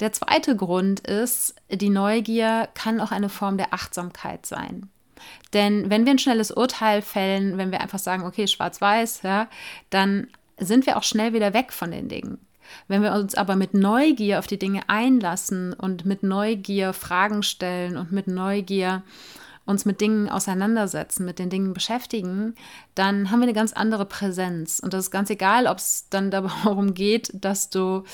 Der 0.00 0.12
zweite 0.12 0.54
Grund 0.54 1.00
ist, 1.00 1.56
die 1.70 1.90
Neugier 1.90 2.68
kann 2.74 3.00
auch 3.00 3.10
eine 3.10 3.28
Form 3.28 3.56
der 3.56 3.74
Achtsamkeit 3.74 4.46
sein. 4.46 4.88
Denn 5.52 5.90
wenn 5.90 6.04
wir 6.04 6.12
ein 6.12 6.18
schnelles 6.18 6.52
Urteil 6.52 7.02
fällen, 7.02 7.58
wenn 7.58 7.72
wir 7.72 7.80
einfach 7.80 7.98
sagen, 7.98 8.24
okay, 8.24 8.46
schwarz-weiß, 8.46 9.22
ja, 9.22 9.48
dann 9.90 10.28
sind 10.58 10.86
wir 10.86 10.96
auch 10.96 11.02
schnell 11.02 11.32
wieder 11.32 11.52
weg 11.52 11.72
von 11.72 11.90
den 11.90 12.08
Dingen. 12.08 12.38
Wenn 12.86 13.02
wir 13.02 13.12
uns 13.12 13.34
aber 13.34 13.56
mit 13.56 13.74
Neugier 13.74 14.38
auf 14.38 14.46
die 14.46 14.58
Dinge 14.58 14.82
einlassen 14.88 15.72
und 15.72 16.04
mit 16.04 16.22
Neugier 16.22 16.92
Fragen 16.92 17.42
stellen 17.42 17.96
und 17.96 18.12
mit 18.12 18.26
Neugier 18.26 19.02
uns 19.68 19.84
mit 19.84 20.00
Dingen 20.00 20.30
auseinandersetzen, 20.30 21.26
mit 21.26 21.38
den 21.38 21.50
Dingen 21.50 21.74
beschäftigen, 21.74 22.54
dann 22.94 23.30
haben 23.30 23.40
wir 23.40 23.44
eine 23.44 23.52
ganz 23.52 23.74
andere 23.74 24.06
Präsenz. 24.06 24.80
Und 24.80 24.94
das 24.94 25.04
ist 25.04 25.10
ganz 25.10 25.28
egal, 25.28 25.66
ob 25.66 25.76
es 25.78 26.06
dann 26.08 26.30
darum 26.32 26.94
geht, 26.94 27.30
dass 27.34 27.68
du 27.68 28.04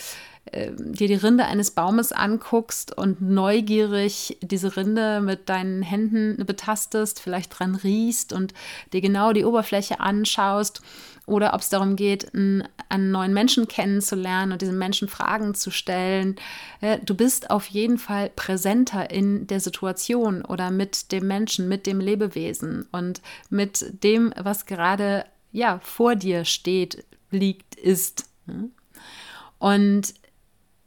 äh, 0.46 0.73
dir 0.76 1.06
die 1.06 1.14
Rinde 1.14 1.46
eines 1.46 1.70
Baumes 1.70 2.11
anguckst 2.11 2.99
und 2.99 3.23
neugierig 3.23 4.37
diese 4.42 4.76
Rinde 4.76 5.20
mit 5.20 5.49
deinen 5.49 5.82
Händen 5.82 6.44
betastest, 6.44 7.20
vielleicht 7.20 7.56
dran 7.56 7.76
riechst 7.76 8.32
und 8.32 8.52
dir 8.92 9.00
genau 9.00 9.32
die 9.32 9.44
Oberfläche 9.44 10.00
anschaust 10.00 10.82
oder 11.26 11.54
ob 11.54 11.61
es 11.61 11.71
darum 11.71 11.97
geht, 11.97 12.35
einen, 12.35 12.69
einen, 12.88 13.11
neuen 13.11 13.33
Menschen 13.33 13.66
kennenzulernen 13.66 14.52
und 14.52 14.62
diesen 14.62 14.78
Menschen 14.78 15.09
Fragen 15.09 15.54
zu 15.54 15.71
stellen. 15.71 16.37
Du 17.04 17.14
bist 17.14 17.50
auf 17.50 17.66
jeden 17.66 17.99
Fall 17.99 18.31
präsenter 18.31 19.11
in 19.11 19.47
der 19.47 19.61
Situation 19.61 20.45
oder 20.45 20.71
mit 20.71 21.12
dem 21.12 21.26
Menschen, 21.26 21.69
mit 21.69 21.87
dem 21.87 22.00
Lebewesen 22.00 22.87
und 22.93 23.23
mit 23.49 24.02
dem, 24.04 24.35
was 24.37 24.66
gerade 24.66 25.25
ja 25.52 25.81
vor 25.83 26.14
dir 26.14 26.45
steht, 26.45 27.04
liegt, 27.31 27.75
ist. 27.76 28.28
Und 29.59 30.14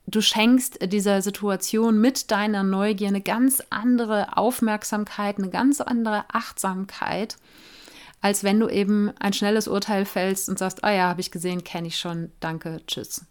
du 0.05 0.21
schenkst 0.21 0.91
dieser 0.91 1.21
Situation 1.21 1.99
mit 1.99 2.29
deiner 2.29 2.63
Neugier 2.63 3.07
eine 3.07 3.21
ganz 3.21 3.63
andere 3.71 4.37
Aufmerksamkeit, 4.37 5.39
eine 5.39 5.49
ganz 5.49 5.81
andere 5.81 6.25
Achtsamkeit 6.31 7.37
als 8.21 8.43
wenn 8.43 8.59
du 8.59 8.67
eben 8.69 9.11
ein 9.19 9.33
schnelles 9.33 9.67
Urteil 9.67 10.05
fällst 10.05 10.49
und 10.49 10.57
sagst, 10.59 10.83
ah 10.83 10.91
ja, 10.91 11.07
habe 11.07 11.21
ich 11.21 11.31
gesehen, 11.31 11.63
kenne 11.63 11.87
ich 11.87 11.97
schon, 11.97 12.31
danke, 12.39 12.81
tschüss. 12.87 13.25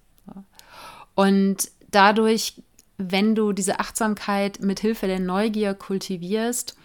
Und 1.15 1.71
dadurch, 1.91 2.63
wenn 2.99 3.35
du 3.35 3.53
diese 3.53 3.81
Achtsamkeit 3.81 4.61
mit 4.61 4.81
Hilfe 4.81 5.07
der 5.07 5.21
Neugier 5.21 5.75
kultivierst, 5.75 6.77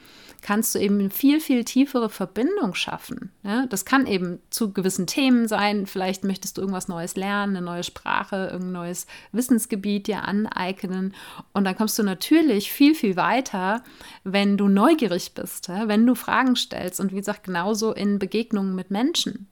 kannst 0.41 0.74
du 0.74 0.79
eben 0.79 1.00
eine 1.00 1.10
viel, 1.10 1.39
viel 1.39 1.63
tiefere 1.63 2.10
Verbindung 2.10 2.74
schaffen. 2.74 3.31
Ja, 3.43 3.65
das 3.67 3.86
kann 3.86 4.07
eben 4.07 4.39
zu 4.50 4.74
gewissen 4.74 5.07
Themen 5.07 5.48
sein. 5.48 5.86
Vielleicht 5.86 6.24
möchtest 6.24 6.57
du 6.57 6.62
irgendwas 6.62 6.88
Neues 6.88 7.15
lernen, 7.15 7.55
eine 7.55 7.65
neue 7.65 7.83
Sprache, 7.83 8.50
irgendein 8.51 8.71
neues 8.71 9.07
Wissensgebiet 9.31 10.07
dir 10.07 10.24
aneignen. 10.24 11.13
Und 11.53 11.65
dann 11.65 11.75
kommst 11.75 11.98
du 12.00 12.03
natürlich 12.03 12.71
viel, 12.71 12.95
viel 12.95 13.15
weiter, 13.15 13.83
wenn 14.24 14.57
du 14.57 14.67
neugierig 14.67 15.33
bist, 15.33 15.67
ja, 15.67 15.88
wenn 15.88 16.05
du 16.05 16.15
Fragen 16.15 16.55
stellst. 16.55 17.00
Und 17.00 17.12
wie 17.12 17.17
gesagt, 17.17 17.43
genauso 17.43 17.93
in 17.93 18.19
Begegnungen 18.19 18.75
mit 18.75 18.91
Menschen. 18.91 19.48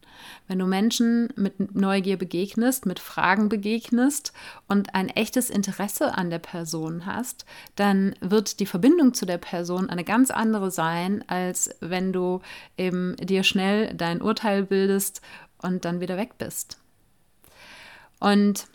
Wenn 0.48 0.60
du 0.60 0.66
Menschen 0.66 1.30
mit 1.36 1.76
Neugier 1.76 2.18
begegnest, 2.18 2.86
mit 2.86 3.00
Fragen 3.00 3.50
begegnest 3.50 4.34
und 4.68 4.96
ein 4.96 5.10
echtes 5.10 5.50
Interesse 5.50 6.18
an 6.18 6.30
der 6.30 6.40
Person 6.40 7.06
hast, 7.06 7.46
dann 7.76 8.16
wird 8.20 8.60
die 8.60 8.66
Verbindung 8.66 9.14
zu 9.14 9.26
der 9.26 9.38
Person 9.38 9.90
eine 9.90 10.04
ganz 10.04 10.32
andere 10.32 10.72
sein, 10.72 11.24
als 11.28 11.70
wenn 11.80 12.12
du 12.14 12.42
eben 12.78 13.16
dir 13.18 13.44
schnell 13.44 13.94
dein 13.94 14.22
Urteil 14.22 14.64
bildest 14.64 15.22
und 15.62 15.86
dann 15.86 16.00
wieder 16.00 16.18
weg 16.18 16.38
bist. 16.38 16.80
Und 18.20 18.68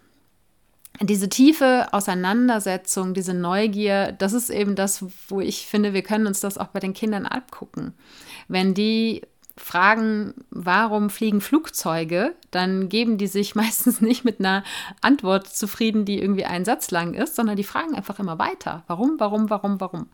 diese 1.01 1.29
tiefe 1.29 1.89
Auseinandersetzung, 1.93 3.15
diese 3.15 3.35
Neugier, 3.35 4.13
das 4.13 4.33
ist 4.33 4.49
eben 4.49 4.77
das, 4.77 5.05
wo 5.29 5.41
ich 5.41 5.67
finde, 5.67 5.93
wir 5.93 6.03
können 6.03 6.27
uns 6.27 6.41
das 6.41 6.57
auch 6.57 6.69
bei 6.69 6.79
den 6.79 6.95
Kindern 6.95 7.27
abgucken. 7.27 7.95
Wenn 8.47 8.75
die 8.75 9.23
fragen, 9.57 10.35
warum 10.51 11.11
fliegen 11.11 11.41
Flugzeuge, 11.41 12.35
dann 12.51 12.89
geben 12.89 13.19
die 13.19 13.29
sich 13.29 13.55
meistens 13.55 14.01
nicht 14.01 14.25
mit 14.25 14.41
einer 14.41 14.65
Antwort 15.01 15.47
zufrieden, 15.47 16.05
die 16.05 16.21
irgendwie 16.21 16.45
einen 16.45 16.65
Satz 16.65 16.91
lang 16.91 17.15
ist, 17.15 17.37
sondern 17.37 17.57
die 17.57 17.65
fragen 17.65 17.95
einfach 17.95 18.19
immer 18.19 18.39
weiter. 18.39 18.83
Warum, 18.89 19.15
warum, 19.19 19.51
warum, 19.51 19.81
warum? 19.81 20.07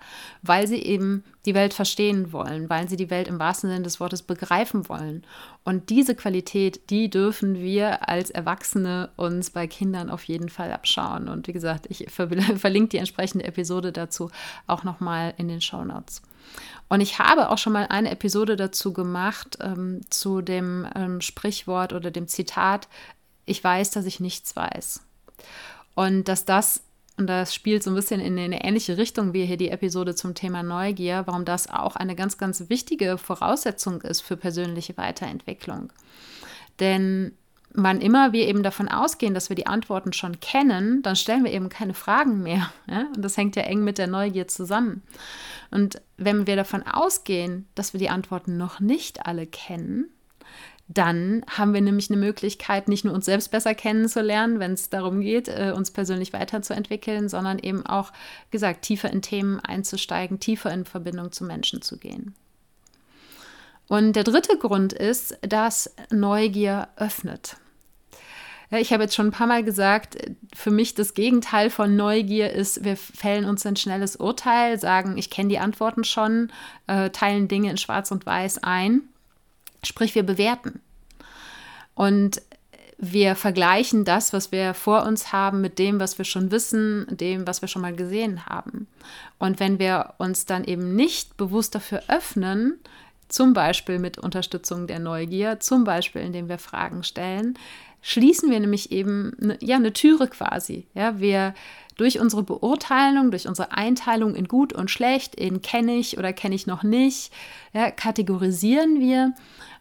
Weil 0.42 0.66
sie 0.66 0.82
eben 0.82 1.24
die 1.46 1.54
Welt 1.54 1.72
verstehen 1.72 2.32
wollen, 2.32 2.68
weil 2.68 2.88
sie 2.88 2.96
die 2.96 3.08
Welt 3.08 3.28
im 3.28 3.38
wahrsten 3.38 3.70
Sinne 3.70 3.82
des 3.82 3.98
Wortes 3.98 4.22
begreifen 4.22 4.88
wollen. 4.88 5.24
Und 5.64 5.88
diese 5.88 6.14
Qualität, 6.14 6.90
die 6.90 7.08
dürfen 7.08 7.54
wir 7.54 8.08
als 8.08 8.28
Erwachsene 8.28 9.10
uns 9.16 9.50
bei 9.50 9.66
Kindern 9.66 10.10
auf 10.10 10.24
jeden 10.24 10.50
Fall 10.50 10.70
abschauen. 10.70 11.28
Und 11.28 11.48
wie 11.48 11.52
gesagt, 11.52 11.86
ich 11.88 12.06
verlinke 12.10 12.88
die 12.90 12.98
entsprechende 12.98 13.46
Episode 13.46 13.90
dazu 13.92 14.30
auch 14.66 14.84
nochmal 14.84 15.32
in 15.38 15.48
den 15.48 15.62
Show 15.62 15.82
Notes. 15.82 16.20
Und 16.88 17.00
ich 17.00 17.18
habe 17.18 17.50
auch 17.50 17.58
schon 17.58 17.72
mal 17.72 17.86
eine 17.86 18.10
Episode 18.10 18.56
dazu 18.56 18.92
gemacht, 18.92 19.58
ähm, 19.60 20.00
zu 20.10 20.42
dem 20.42 20.86
ähm, 20.94 21.20
Sprichwort 21.20 21.92
oder 21.92 22.10
dem 22.10 22.26
Zitat, 22.26 22.88
ich 23.46 23.62
weiß, 23.62 23.92
dass 23.92 24.06
ich 24.06 24.20
nichts 24.20 24.56
weiß. 24.56 25.00
Und 25.94 26.24
dass 26.28 26.44
das, 26.44 26.82
und 27.16 27.26
das 27.26 27.54
spielt 27.54 27.82
so 27.82 27.90
ein 27.90 27.96
bisschen 27.96 28.20
in 28.20 28.38
eine 28.38 28.64
ähnliche 28.64 28.96
Richtung 28.96 29.32
wie 29.32 29.44
hier 29.44 29.56
die 29.56 29.70
Episode 29.70 30.14
zum 30.14 30.34
Thema 30.34 30.62
Neugier, 30.62 31.22
warum 31.26 31.44
das 31.44 31.68
auch 31.68 31.96
eine 31.96 32.16
ganz, 32.16 32.38
ganz 32.38 32.68
wichtige 32.68 33.18
Voraussetzung 33.18 34.02
ist 34.02 34.20
für 34.20 34.36
persönliche 34.36 34.96
Weiterentwicklung. 34.96 35.92
Denn 36.80 37.36
wann 37.72 38.00
immer 38.00 38.32
wir 38.32 38.48
eben 38.48 38.62
davon 38.62 38.88
ausgehen, 38.88 39.34
dass 39.34 39.48
wir 39.48 39.56
die 39.56 39.66
Antworten 39.66 40.12
schon 40.12 40.40
kennen, 40.40 41.02
dann 41.02 41.16
stellen 41.16 41.44
wir 41.44 41.52
eben 41.52 41.68
keine 41.68 41.94
Fragen 41.94 42.42
mehr. 42.42 42.72
Ja? 42.88 43.06
Und 43.14 43.22
das 43.22 43.36
hängt 43.36 43.56
ja 43.56 43.62
eng 43.62 43.84
mit 43.84 43.98
der 43.98 44.06
Neugier 44.06 44.48
zusammen. 44.48 45.02
Und 45.70 46.00
wenn 46.16 46.46
wir 46.46 46.56
davon 46.56 46.82
ausgehen, 46.82 47.66
dass 47.74 47.92
wir 47.92 48.00
die 48.00 48.10
Antworten 48.10 48.56
noch 48.56 48.80
nicht 48.80 49.26
alle 49.26 49.46
kennen, 49.46 50.10
dann 50.92 51.44
haben 51.48 51.72
wir 51.72 51.80
nämlich 51.80 52.10
eine 52.10 52.18
Möglichkeit, 52.18 52.88
nicht 52.88 53.04
nur 53.04 53.14
uns 53.14 53.24
selbst 53.24 53.52
besser 53.52 53.74
kennenzulernen, 53.74 54.58
wenn 54.58 54.72
es 54.72 54.90
darum 54.90 55.20
geht, 55.20 55.46
äh, 55.46 55.72
uns 55.74 55.92
persönlich 55.92 56.32
weiterzuentwickeln, 56.32 57.28
sondern 57.28 57.60
eben 57.60 57.86
auch, 57.86 58.12
gesagt, 58.50 58.82
tiefer 58.82 59.08
in 59.12 59.22
Themen 59.22 59.60
einzusteigen, 59.60 60.40
tiefer 60.40 60.72
in 60.72 60.84
Verbindung 60.84 61.30
zu 61.30 61.44
Menschen 61.44 61.80
zu 61.80 61.96
gehen. 61.96 62.34
Und 63.90 64.12
der 64.12 64.22
dritte 64.22 64.56
Grund 64.56 64.92
ist, 64.92 65.36
dass 65.42 65.92
Neugier 66.10 66.86
öffnet. 66.94 67.56
Ich 68.70 68.92
habe 68.92 69.02
jetzt 69.02 69.16
schon 69.16 69.26
ein 69.26 69.32
paar 69.32 69.48
Mal 69.48 69.64
gesagt, 69.64 70.16
für 70.54 70.70
mich 70.70 70.94
das 70.94 71.14
Gegenteil 71.14 71.70
von 71.70 71.96
Neugier 71.96 72.52
ist, 72.52 72.84
wir 72.84 72.96
fällen 72.96 73.46
uns 73.46 73.66
ein 73.66 73.74
schnelles 73.74 74.14
Urteil, 74.14 74.78
sagen, 74.78 75.18
ich 75.18 75.28
kenne 75.28 75.48
die 75.48 75.58
Antworten 75.58 76.04
schon, 76.04 76.52
äh, 76.86 77.10
teilen 77.10 77.48
Dinge 77.48 77.68
in 77.68 77.78
Schwarz 77.78 78.12
und 78.12 78.26
Weiß 78.26 78.62
ein. 78.62 79.02
Sprich, 79.82 80.14
wir 80.14 80.22
bewerten. 80.22 80.80
Und 81.96 82.42
wir 82.96 83.34
vergleichen 83.34 84.04
das, 84.04 84.32
was 84.32 84.52
wir 84.52 84.74
vor 84.74 85.02
uns 85.02 85.32
haben, 85.32 85.60
mit 85.60 85.80
dem, 85.80 85.98
was 85.98 86.16
wir 86.16 86.24
schon 86.24 86.52
wissen, 86.52 87.08
dem, 87.10 87.44
was 87.44 87.60
wir 87.60 87.66
schon 87.66 87.82
mal 87.82 87.96
gesehen 87.96 88.46
haben. 88.46 88.86
Und 89.40 89.58
wenn 89.58 89.80
wir 89.80 90.14
uns 90.18 90.46
dann 90.46 90.62
eben 90.62 90.94
nicht 90.94 91.36
bewusst 91.36 91.74
dafür 91.74 92.04
öffnen, 92.06 92.78
zum 93.30 93.52
Beispiel 93.52 93.98
mit 93.98 94.18
Unterstützung 94.18 94.86
der 94.86 94.98
Neugier, 94.98 95.60
zum 95.60 95.84
Beispiel 95.84 96.22
indem 96.22 96.48
wir 96.48 96.58
Fragen 96.58 97.02
stellen, 97.02 97.58
schließen 98.02 98.50
wir 98.50 98.60
nämlich 98.60 98.92
eben 98.92 99.32
eine, 99.40 99.58
ja, 99.60 99.76
eine 99.76 99.92
Türe 99.92 100.28
quasi. 100.28 100.86
Ja, 100.94 101.20
wir 101.20 101.54
durch 101.96 102.18
unsere 102.18 102.42
Beurteilung, 102.42 103.30
durch 103.30 103.46
unsere 103.46 103.72
Einteilung 103.72 104.34
in 104.34 104.48
gut 104.48 104.72
und 104.72 104.90
schlecht, 104.90 105.34
in 105.34 105.60
kenne 105.60 105.96
ich 105.96 106.16
oder 106.16 106.32
kenne 106.32 106.54
ich 106.54 106.66
noch 106.66 106.82
nicht, 106.82 107.30
ja, 107.74 107.90
kategorisieren 107.90 109.00
wir. 109.00 109.34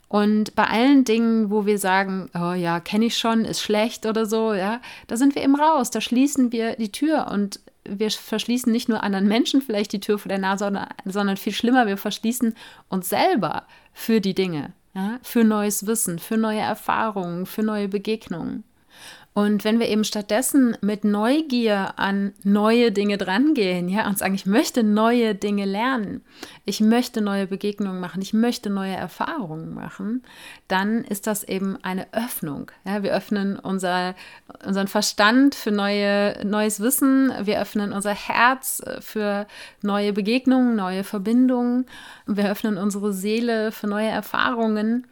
Und 0.09 0.55
bei 0.55 0.65
allen 0.65 1.05
Dingen, 1.05 1.49
wo 1.51 1.65
wir 1.65 1.77
sagen, 1.77 2.29
oh 2.33 2.53
ja, 2.53 2.79
kenne 2.79 3.05
ich 3.05 3.17
schon, 3.17 3.45
ist 3.45 3.61
schlecht 3.61 4.05
oder 4.05 4.25
so, 4.25 4.53
ja, 4.53 4.81
da 5.07 5.15
sind 5.15 5.35
wir 5.35 5.43
eben 5.43 5.55
raus, 5.55 5.91
da 5.91 6.01
schließen 6.01 6.51
wir 6.51 6.75
die 6.75 6.91
Tür 6.91 7.29
und 7.31 7.61
wir 7.97 8.11
verschließen 8.11 8.71
nicht 8.71 8.89
nur 8.89 9.03
anderen 9.03 9.27
Menschen 9.27 9.61
vielleicht 9.61 9.93
die 9.93 9.99
Tür 9.99 10.19
vor 10.19 10.29
der 10.29 10.37
Nase, 10.37 10.71
sondern 11.05 11.37
viel 11.37 11.53
schlimmer, 11.53 11.87
wir 11.87 11.97
verschließen 11.97 12.53
uns 12.89 13.09
selber 13.09 13.63
für 13.93 14.21
die 14.21 14.35
Dinge, 14.35 14.73
ja, 14.93 15.19
für 15.21 15.43
neues 15.43 15.85
Wissen, 15.85 16.19
für 16.19 16.37
neue 16.37 16.59
Erfahrungen, 16.59 17.45
für 17.45 17.63
neue 17.63 17.87
Begegnungen. 17.87 18.63
Und 19.33 19.63
wenn 19.63 19.79
wir 19.79 19.87
eben 19.87 20.03
stattdessen 20.03 20.75
mit 20.81 21.03
Neugier 21.03 21.93
an 21.97 22.33
neue 22.43 22.91
Dinge 22.91 23.17
drangehen, 23.17 23.87
ja, 23.87 24.07
und 24.07 24.17
sagen, 24.17 24.33
ich 24.33 24.47
möchte 24.47 24.83
neue 24.83 25.35
Dinge 25.35 25.65
lernen, 25.65 26.25
ich 26.65 26.81
möchte 26.81 27.21
neue 27.21 27.45
Begegnungen 27.45 28.01
machen, 28.01 28.21
ich 28.23 28.33
möchte 28.33 28.69
neue 28.71 28.95
Erfahrungen 28.95 29.73
machen, 29.73 30.23
dann 30.67 31.03
ist 31.03 31.27
das 31.27 31.43
eben 31.43 31.77
eine 31.83 32.11
Öffnung. 32.11 32.71
Ja, 32.85 33.03
wir 33.03 33.13
öffnen 33.13 33.59
unser, 33.59 34.15
unseren 34.65 34.87
Verstand 34.87 35.53
für 35.53 35.71
neue, 35.71 36.43
neues 36.43 36.79
Wissen, 36.79 37.31
wir 37.43 37.61
öffnen 37.61 37.93
unser 37.93 38.15
Herz 38.15 38.81
für 38.99 39.45
neue 39.83 40.11
Begegnungen, 40.11 40.75
neue 40.75 41.03
Verbindungen, 41.03 41.85
wir 42.25 42.51
öffnen 42.51 42.77
unsere 42.77 43.13
Seele 43.13 43.71
für 43.71 43.87
neue 43.87 44.09
Erfahrungen. 44.09 45.05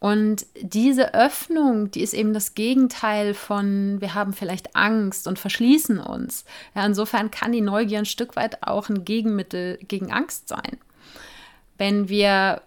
Und 0.00 0.46
diese 0.60 1.12
Öffnung, 1.14 1.90
die 1.90 2.02
ist 2.02 2.14
eben 2.14 2.32
das 2.32 2.54
Gegenteil 2.54 3.34
von, 3.34 4.00
wir 4.00 4.14
haben 4.14 4.32
vielleicht 4.32 4.76
Angst 4.76 5.26
und 5.26 5.38
verschließen 5.38 5.98
uns. 5.98 6.44
Ja, 6.74 6.86
insofern 6.86 7.30
kann 7.30 7.52
die 7.52 7.60
Neugier 7.60 7.98
ein 7.98 8.04
Stück 8.04 8.36
weit 8.36 8.62
auch 8.62 8.88
ein 8.88 9.04
Gegenmittel 9.04 9.78
gegen 9.88 10.12
Angst 10.12 10.48
sein. 10.48 10.78
Wenn 11.78 12.08
wir 12.08 12.62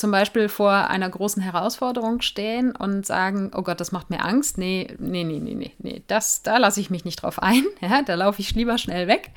zum 0.00 0.10
Beispiel 0.10 0.48
vor 0.48 0.72
einer 0.72 1.08
großen 1.08 1.42
Herausforderung 1.42 2.22
stehen 2.22 2.74
und 2.74 3.06
sagen, 3.06 3.52
oh 3.54 3.62
Gott, 3.62 3.80
das 3.80 3.92
macht 3.92 4.10
mir 4.10 4.24
Angst. 4.24 4.58
Nee, 4.58 4.96
nee, 4.98 5.24
nee, 5.24 5.38
nee, 5.38 5.54
nee, 5.54 5.72
nee. 5.78 6.02
Das, 6.06 6.42
da 6.42 6.56
lasse 6.56 6.80
ich 6.80 6.90
mich 6.90 7.04
nicht 7.04 7.22
drauf 7.22 7.40
ein. 7.42 7.64
Ja, 7.80 8.02
da 8.02 8.14
laufe 8.14 8.40
ich 8.40 8.54
lieber 8.54 8.78
schnell 8.78 9.08
weg. 9.08 9.30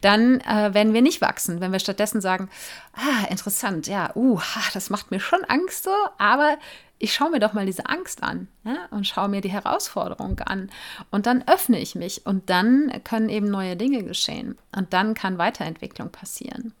Dann 0.00 0.40
äh, 0.40 0.74
werden 0.74 0.94
wir 0.94 1.02
nicht 1.02 1.20
wachsen. 1.20 1.60
Wenn 1.60 1.72
wir 1.72 1.78
stattdessen 1.78 2.20
sagen, 2.20 2.48
ah, 2.94 3.26
interessant, 3.30 3.86
ja, 3.86 4.10
uh, 4.14 4.40
das 4.72 4.90
macht 4.90 5.10
mir 5.10 5.20
schon 5.20 5.44
Angst 5.44 5.84
so, 5.84 5.94
aber 6.18 6.56
ich 6.98 7.12
schaue 7.12 7.30
mir 7.30 7.40
doch 7.40 7.52
mal 7.52 7.66
diese 7.66 7.86
Angst 7.86 8.22
an 8.22 8.48
ja, 8.64 8.86
und 8.90 9.06
schaue 9.06 9.28
mir 9.28 9.40
die 9.40 9.50
Herausforderung 9.50 10.38
an. 10.40 10.70
Und 11.10 11.26
dann 11.26 11.46
öffne 11.46 11.78
ich 11.78 11.94
mich 11.94 12.26
und 12.26 12.50
dann 12.50 12.92
können 13.04 13.28
eben 13.28 13.50
neue 13.50 13.76
Dinge 13.76 14.02
geschehen. 14.04 14.58
Und 14.74 14.92
dann 14.92 15.14
kann 15.14 15.38
Weiterentwicklung 15.38 16.10
passieren. 16.10 16.72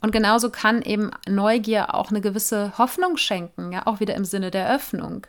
Und 0.00 0.12
genauso 0.12 0.50
kann 0.50 0.82
eben 0.82 1.10
Neugier 1.28 1.94
auch 1.94 2.10
eine 2.10 2.20
gewisse 2.20 2.76
Hoffnung 2.78 3.16
schenken, 3.16 3.72
ja, 3.72 3.86
auch 3.86 4.00
wieder 4.00 4.14
im 4.14 4.24
Sinne 4.24 4.50
der 4.50 4.72
Öffnung. 4.72 5.26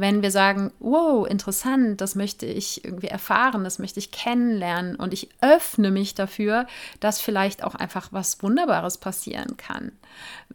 Wenn 0.00 0.22
wir 0.22 0.30
sagen, 0.30 0.70
wow, 0.78 1.26
interessant, 1.26 2.00
das 2.00 2.14
möchte 2.14 2.46
ich 2.46 2.84
irgendwie 2.84 3.08
erfahren, 3.08 3.64
das 3.64 3.80
möchte 3.80 3.98
ich 3.98 4.12
kennenlernen 4.12 4.94
und 4.94 5.12
ich 5.12 5.28
öffne 5.40 5.90
mich 5.90 6.14
dafür, 6.14 6.68
dass 7.00 7.20
vielleicht 7.20 7.64
auch 7.64 7.74
einfach 7.74 8.10
was 8.12 8.40
Wunderbares 8.40 8.98
passieren 8.98 9.56
kann. 9.56 9.90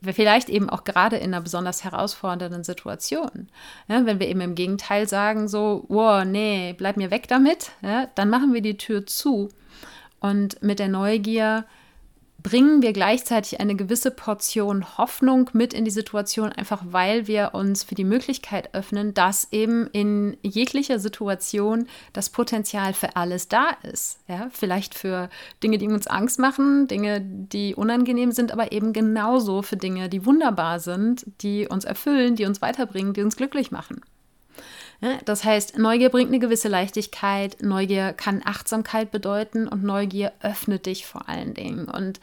Vielleicht 0.01 0.47
eben 0.47 0.69
auch 0.69 0.85
gerade 0.85 1.17
in 1.17 1.33
einer 1.33 1.41
besonders 1.41 1.83
herausfordernden 1.83 2.63
Situation. 2.63 3.49
Ja, 3.89 4.05
wenn 4.05 4.21
wir 4.21 4.29
eben 4.29 4.39
im 4.39 4.55
Gegenteil 4.55 5.09
sagen, 5.09 5.49
so, 5.49 5.83
wow, 5.89 6.23
nee, 6.23 6.73
bleib 6.77 6.95
mir 6.95 7.11
weg 7.11 7.27
damit, 7.27 7.71
ja, 7.81 8.07
dann 8.15 8.29
machen 8.29 8.53
wir 8.53 8.61
die 8.61 8.77
Tür 8.77 9.05
zu. 9.05 9.49
Und 10.21 10.63
mit 10.63 10.79
der 10.79 10.87
Neugier 10.87 11.65
bringen 12.43 12.81
wir 12.81 12.91
gleichzeitig 12.91 13.59
eine 13.61 13.75
gewisse 13.75 14.11
Portion 14.11 14.97
Hoffnung 14.97 15.49
mit 15.53 15.73
in 15.73 15.85
die 15.85 15.91
Situation, 15.91 16.51
einfach 16.51 16.83
weil 16.85 17.27
wir 17.27 17.51
uns 17.53 17.83
für 17.83 17.95
die 17.95 18.03
Möglichkeit 18.03 18.75
öffnen, 18.75 19.13
dass 19.13 19.47
eben 19.51 19.87
in 19.87 20.37
jeglicher 20.43 20.99
Situation 20.99 21.87
das 22.11 22.29
Potenzial 22.29 22.93
für 22.93 23.15
alles 23.15 23.47
da 23.47 23.69
ist. 23.83 24.19
Ja, 24.27 24.49
vielleicht 24.51 24.93
für 24.93 25.29
Dinge, 25.63 25.77
die 25.77 25.87
uns 25.87 26.07
Angst 26.07 26.37
machen, 26.37 26.87
Dinge, 26.87 27.21
die 27.21 27.75
unangenehm 27.75 28.33
sind, 28.33 28.51
aber 28.51 28.73
eben 28.73 28.91
genauso 28.91 29.61
für 29.61 29.77
Dinge, 29.77 30.09
die 30.09 30.25
wunderbar 30.25 30.79
sind, 30.81 31.25
die 31.41 31.67
uns 31.67 31.85
erfüllen, 31.85 32.35
die 32.35 32.45
uns 32.45 32.61
weiterbringen, 32.61 33.13
die 33.13 33.21
uns 33.21 33.37
glücklich 33.37 33.71
machen. 33.71 34.01
Das 35.25 35.43
heißt, 35.43 35.77
Neugier 35.77 36.09
bringt 36.09 36.29
eine 36.29 36.39
gewisse 36.39 36.69
Leichtigkeit, 36.69 37.57
Neugier 37.61 38.13
kann 38.13 38.41
Achtsamkeit 38.45 39.11
bedeuten 39.11 39.67
und 39.67 39.83
Neugier 39.83 40.31
öffnet 40.41 40.85
dich 40.85 41.05
vor 41.05 41.27
allen 41.27 41.53
Dingen 41.53 41.89
und 41.89 42.21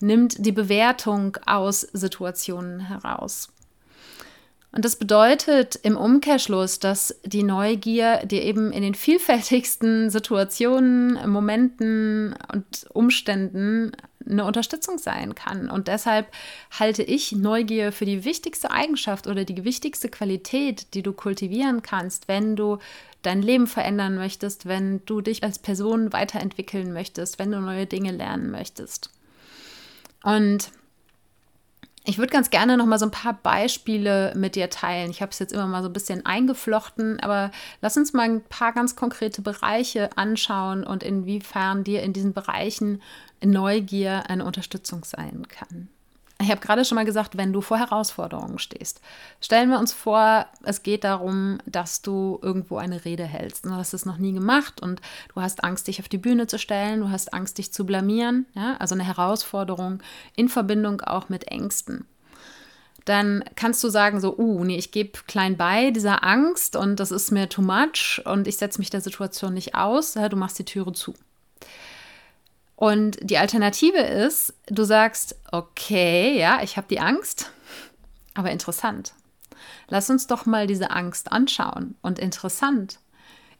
nimmt 0.00 0.44
die 0.44 0.52
Bewertung 0.52 1.36
aus 1.46 1.80
Situationen 1.80 2.80
heraus. 2.80 3.48
Und 4.74 4.86
das 4.86 4.96
bedeutet 4.96 5.76
im 5.82 5.98
Umkehrschluss, 5.98 6.78
dass 6.78 7.20
die 7.24 7.42
Neugier 7.42 8.24
dir 8.24 8.42
eben 8.42 8.72
in 8.72 8.82
den 8.82 8.94
vielfältigsten 8.94 10.08
Situationen, 10.10 11.28
Momenten 11.28 12.34
und 12.50 12.86
Umständen 12.92 13.92
eine 14.26 14.44
Unterstützung 14.44 14.98
sein 14.98 15.34
kann. 15.34 15.68
Und 15.68 15.88
deshalb 15.88 16.32
halte 16.78 17.02
ich 17.02 17.32
Neugier 17.32 17.92
für 17.92 18.06
die 18.06 18.24
wichtigste 18.24 18.70
Eigenschaft 18.70 19.26
oder 19.26 19.44
die 19.44 19.64
wichtigste 19.64 20.08
Qualität, 20.08 20.94
die 20.94 21.02
du 21.02 21.12
kultivieren 21.12 21.82
kannst, 21.82 22.28
wenn 22.28 22.56
du 22.56 22.78
dein 23.20 23.42
Leben 23.42 23.66
verändern 23.66 24.16
möchtest, 24.16 24.66
wenn 24.66 25.04
du 25.06 25.20
dich 25.20 25.42
als 25.42 25.58
Person 25.58 26.12
weiterentwickeln 26.12 26.92
möchtest, 26.92 27.38
wenn 27.38 27.50
du 27.50 27.60
neue 27.60 27.86
Dinge 27.86 28.12
lernen 28.12 28.50
möchtest. 28.50 29.10
Und 30.22 30.70
ich 32.04 32.18
würde 32.18 32.32
ganz 32.32 32.50
gerne 32.50 32.76
noch 32.76 32.86
mal 32.86 32.98
so 32.98 33.06
ein 33.06 33.12
paar 33.12 33.34
Beispiele 33.34 34.32
mit 34.36 34.56
dir 34.56 34.70
teilen. 34.70 35.10
Ich 35.10 35.22
habe 35.22 35.30
es 35.30 35.38
jetzt 35.38 35.52
immer 35.52 35.66
mal 35.66 35.82
so 35.82 35.88
ein 35.88 35.92
bisschen 35.92 36.26
eingeflochten, 36.26 37.20
aber 37.20 37.52
lass 37.80 37.96
uns 37.96 38.12
mal 38.12 38.28
ein 38.28 38.42
paar 38.42 38.72
ganz 38.72 38.96
konkrete 38.96 39.40
Bereiche 39.40 40.10
anschauen 40.16 40.84
und 40.84 41.04
inwiefern 41.04 41.84
dir 41.84 42.02
in 42.02 42.12
diesen 42.12 42.32
Bereichen 42.32 43.00
Neugier 43.44 44.28
eine 44.28 44.44
Unterstützung 44.44 45.04
sein 45.04 45.46
kann. 45.48 45.88
Ich 46.42 46.50
habe 46.50 46.60
gerade 46.60 46.84
schon 46.84 46.96
mal 46.96 47.04
gesagt, 47.04 47.36
wenn 47.36 47.52
du 47.52 47.60
vor 47.60 47.78
Herausforderungen 47.78 48.58
stehst. 48.58 49.00
Stellen 49.40 49.70
wir 49.70 49.78
uns 49.78 49.92
vor, 49.92 50.46
es 50.64 50.82
geht 50.82 51.04
darum, 51.04 51.58
dass 51.66 52.02
du 52.02 52.40
irgendwo 52.42 52.78
eine 52.78 53.04
Rede 53.04 53.24
hältst. 53.24 53.64
Du 53.64 53.70
hast 53.70 53.94
es 53.94 54.04
noch 54.04 54.18
nie 54.18 54.32
gemacht 54.32 54.82
und 54.82 55.00
du 55.34 55.40
hast 55.40 55.62
Angst, 55.62 55.86
dich 55.86 56.00
auf 56.00 56.08
die 56.08 56.18
Bühne 56.18 56.48
zu 56.48 56.58
stellen, 56.58 57.00
du 57.00 57.10
hast 57.10 57.32
Angst, 57.32 57.58
dich 57.58 57.72
zu 57.72 57.86
blamieren. 57.86 58.46
Ja? 58.54 58.76
Also 58.78 58.94
eine 58.94 59.04
Herausforderung 59.04 60.02
in 60.34 60.48
Verbindung 60.48 61.00
auch 61.00 61.28
mit 61.28 61.44
Ängsten. 61.44 62.06
Dann 63.04 63.44
kannst 63.56 63.82
du 63.82 63.88
sagen, 63.88 64.20
so, 64.20 64.36
uh, 64.36 64.64
nee, 64.64 64.76
ich 64.76 64.92
gebe 64.92 65.18
klein 65.26 65.56
bei 65.56 65.90
dieser 65.90 66.24
Angst 66.24 66.76
und 66.76 67.00
das 67.00 67.10
ist 67.10 67.30
mir 67.30 67.48
too 67.48 67.62
much 67.62 68.20
und 68.24 68.46
ich 68.46 68.56
setze 68.56 68.78
mich 68.78 68.90
der 68.90 69.00
Situation 69.00 69.54
nicht 69.54 69.74
aus. 69.74 70.14
Du 70.14 70.36
machst 70.36 70.58
die 70.58 70.64
Türe 70.64 70.92
zu. 70.92 71.14
Und 72.76 73.18
die 73.20 73.38
Alternative 73.38 74.00
ist, 74.00 74.54
du 74.66 74.84
sagst, 74.84 75.36
okay, 75.52 76.38
ja, 76.38 76.62
ich 76.62 76.76
habe 76.76 76.88
die 76.88 77.00
Angst, 77.00 77.52
aber 78.34 78.50
interessant. 78.50 79.14
Lass 79.88 80.10
uns 80.10 80.26
doch 80.26 80.46
mal 80.46 80.66
diese 80.66 80.90
Angst 80.90 81.30
anschauen. 81.30 81.96
Und 82.02 82.18
interessant, 82.18 82.98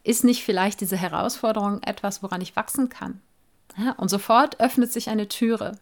ist 0.02 0.24
nicht 0.24 0.44
vielleicht 0.44 0.80
diese 0.80 0.96
Herausforderung 0.96 1.82
etwas, 1.82 2.22
woran 2.22 2.40
ich 2.40 2.56
wachsen 2.56 2.88
kann? 2.88 3.20
Ja, 3.76 3.92
und 3.92 4.08
sofort 4.08 4.60
öffnet 4.60 4.92
sich 4.92 5.08
eine 5.08 5.28
Türe. 5.28 5.78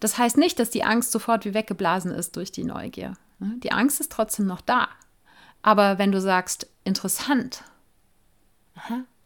Das 0.00 0.18
heißt 0.18 0.36
nicht, 0.36 0.58
dass 0.58 0.70
die 0.70 0.84
Angst 0.84 1.12
sofort 1.12 1.44
wie 1.44 1.54
weggeblasen 1.54 2.10
ist 2.10 2.36
durch 2.36 2.52
die 2.52 2.64
Neugier. 2.64 3.14
Die 3.38 3.72
Angst 3.72 4.00
ist 4.00 4.12
trotzdem 4.12 4.46
noch 4.46 4.60
da. 4.60 4.88
Aber 5.62 5.98
wenn 5.98 6.12
du 6.12 6.20
sagst, 6.20 6.68
interessant, 6.84 7.64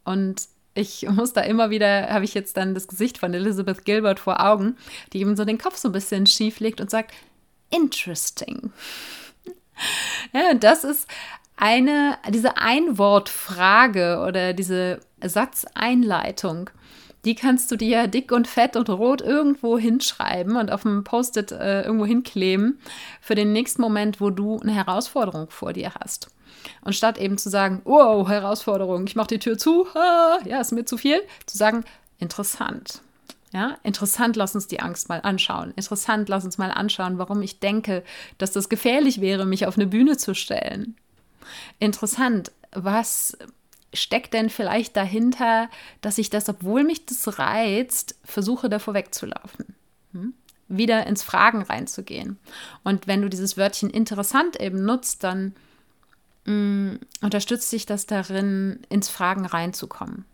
und 0.05 0.49
ich 0.75 1.07
muss 1.11 1.33
da 1.33 1.43
immer 1.43 1.71
wieder, 1.71 2.09
habe 2.09 2.25
ich 2.25 2.35
jetzt 2.35 2.57
dann 2.57 2.75
das 2.75 2.89
Gesicht 2.89 3.19
von 3.19 3.35
Elizabeth 3.35 3.85
Gilbert 3.85 4.21
vor 4.21 4.45
Augen, 4.45 4.77
die 5.13 5.21
eben 5.21 5.37
so 5.37 5.45
den 5.45 5.59
Kopf 5.59 5.77
so 5.77 5.89
ein 5.89 5.93
bisschen 5.93 6.27
schief 6.27 6.61
legt 6.61 6.81
und 6.81 6.91
sagt, 6.91 7.13
interesting. 7.71 8.73
ja, 10.33 10.55
das 10.55 10.85
ist 10.85 11.09
eine, 11.57 12.17
diese 12.31 12.57
Einwortfrage 12.57 14.25
oder 14.27 14.55
diese 14.55 15.01
Satzeinleitung, 15.23 16.71
die 17.25 17.35
kannst 17.35 17.71
du 17.71 17.77
dir 17.77 18.07
dick 18.07 18.33
und 18.33 18.49
fett 18.49 18.77
und 18.77 18.89
rot 18.89 19.21
irgendwo 19.21 19.79
hinschreiben 19.79 20.57
und 20.57 20.71
auf 20.71 20.83
dem 20.83 21.05
Post-it 21.05 21.53
äh, 21.53 21.83
irgendwo 21.83 22.07
hinkleben 22.07 22.79
für 23.21 23.35
den 23.35 23.53
nächsten 23.53 23.83
Moment, 23.83 24.21
wo 24.21 24.31
du 24.31 24.59
eine 24.61 24.73
Herausforderung 24.73 25.51
vor 25.51 25.73
dir 25.73 25.93
hast. 26.01 26.31
Und 26.83 26.95
statt 26.95 27.19
eben 27.19 27.39
zu 27.39 27.51
sagen, 27.51 27.83
wow, 27.85 28.29
Herausforderung, 28.29 29.07
ich 29.07 29.17
mache 29.17 29.29
die 29.29 29.39
Tür 29.39 29.59
zu, 29.59 29.87
ah, 29.95 30.39
ja, 30.45 30.61
ist 30.61 30.73
mir 30.73 30.85
zu 30.85 30.97
viel, 30.97 31.21
zu 31.47 31.57
sagen, 31.57 31.85
interessant. 32.19 33.03
Ja, 33.53 33.77
interessant, 33.83 34.37
lass 34.37 34.55
uns 34.55 34.69
die 34.69 34.81
Angst 34.81 35.09
mal 35.09 35.21
anschauen. 35.23 35.73
Interessant, 35.75 36.29
lass 36.29 36.45
uns 36.45 36.57
mal 36.57 36.71
anschauen, 36.71 37.19
warum 37.19 37.43
ich 37.43 37.59
denke, 37.59 38.05
dass 38.39 38.53
das 38.53 38.69
gefährlich 38.69 39.21
wäre, 39.21 39.45
mich 39.45 39.67
auf 39.67 39.77
eine 39.77 39.89
Bühne 39.89 40.17
zu 40.17 40.35
stellen. 40.35 40.97
Interessant, 41.81 42.53
was 42.73 43.37
steckt 43.93 44.35
denn 44.35 44.51
vielleicht 44.51 44.97
dahinter, 44.97 45.69
dass 46.01 46.19
ich 46.19 46.31
das, 46.31 46.49
obwohl 46.49 46.85
mich 46.85 47.07
das 47.07 47.39
reizt, 47.39 48.17
versuche 48.25 48.69
davor 48.69 48.95
wegzulaufen? 48.95 49.75
Hm? 50.13 50.35
Wieder 50.69 51.07
ins 51.07 51.23
Fragen 51.23 51.63
reinzugehen. 51.63 52.39
Und 52.85 53.07
wenn 53.07 53.23
du 53.23 53.29
dieses 53.29 53.57
Wörtchen 53.57 53.91
interessant 53.91 54.61
eben 54.61 54.85
nutzt, 54.85 55.25
dann 55.25 55.55
mh, 56.45 56.53
mm, 56.53 57.01
unterstützt 57.23 57.73
dich 57.73 57.87
das 57.87 58.07
darin, 58.07 58.81
ins 58.89 59.09
Fragen 59.09 59.47
reinzukommen. 59.47 60.25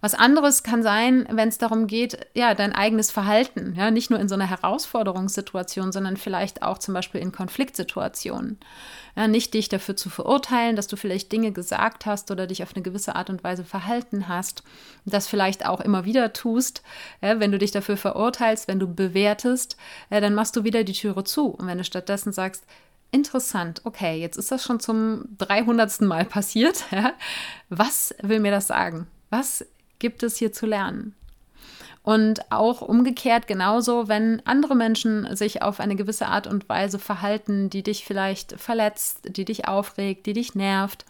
Was 0.00 0.14
anderes 0.14 0.62
kann 0.62 0.82
sein, 0.82 1.26
wenn 1.30 1.48
es 1.48 1.58
darum 1.58 1.86
geht, 1.86 2.18
ja, 2.34 2.54
dein 2.54 2.72
eigenes 2.72 3.10
Verhalten, 3.10 3.74
ja, 3.76 3.90
nicht 3.90 4.10
nur 4.10 4.20
in 4.20 4.28
so 4.28 4.34
einer 4.34 4.48
Herausforderungssituation, 4.48 5.92
sondern 5.92 6.16
vielleicht 6.16 6.62
auch 6.62 6.78
zum 6.78 6.94
Beispiel 6.94 7.20
in 7.20 7.32
Konfliktsituationen. 7.32 8.58
Ja, 9.16 9.28
nicht 9.28 9.54
dich 9.54 9.68
dafür 9.68 9.96
zu 9.96 10.10
verurteilen, 10.10 10.74
dass 10.76 10.88
du 10.88 10.96
vielleicht 10.96 11.30
Dinge 11.30 11.52
gesagt 11.52 12.06
hast 12.06 12.30
oder 12.30 12.46
dich 12.46 12.62
auf 12.62 12.74
eine 12.74 12.82
gewisse 12.82 13.14
Art 13.14 13.30
und 13.30 13.44
Weise 13.44 13.64
verhalten 13.64 14.28
hast, 14.28 14.64
das 15.04 15.28
vielleicht 15.28 15.66
auch 15.66 15.80
immer 15.80 16.04
wieder 16.04 16.32
tust. 16.32 16.82
Ja, 17.20 17.38
wenn 17.40 17.52
du 17.52 17.58
dich 17.58 17.70
dafür 17.70 17.96
verurteilst, 17.96 18.68
wenn 18.68 18.80
du 18.80 18.92
bewertest, 18.92 19.76
ja, 20.10 20.20
dann 20.20 20.34
machst 20.34 20.56
du 20.56 20.64
wieder 20.64 20.84
die 20.84 20.92
Türe 20.92 21.24
zu. 21.24 21.46
Und 21.46 21.66
wenn 21.66 21.78
du 21.78 21.84
stattdessen 21.84 22.32
sagst, 22.32 22.64
interessant, 23.14 23.80
okay, 23.84 24.20
jetzt 24.20 24.36
ist 24.36 24.50
das 24.50 24.64
schon 24.64 24.80
zum 24.80 25.24
300. 25.38 26.00
Mal 26.02 26.24
passiert. 26.24 26.84
Was 27.68 28.14
will 28.20 28.40
mir 28.40 28.50
das 28.50 28.66
sagen? 28.66 29.06
Was 29.36 29.64
gibt 29.98 30.22
es 30.22 30.36
hier 30.36 30.52
zu 30.52 30.64
lernen? 30.64 31.12
Und 32.04 32.52
auch 32.52 32.82
umgekehrt 32.82 33.48
genauso, 33.48 34.06
wenn 34.06 34.40
andere 34.46 34.76
Menschen 34.76 35.34
sich 35.34 35.60
auf 35.60 35.80
eine 35.80 35.96
gewisse 35.96 36.28
Art 36.28 36.46
und 36.46 36.68
Weise 36.68 37.00
verhalten, 37.00 37.68
die 37.68 37.82
dich 37.82 38.04
vielleicht 38.04 38.52
verletzt, 38.60 39.22
die 39.24 39.44
dich 39.44 39.66
aufregt, 39.66 40.26
die 40.26 40.34
dich 40.34 40.54
nervt. 40.54 41.04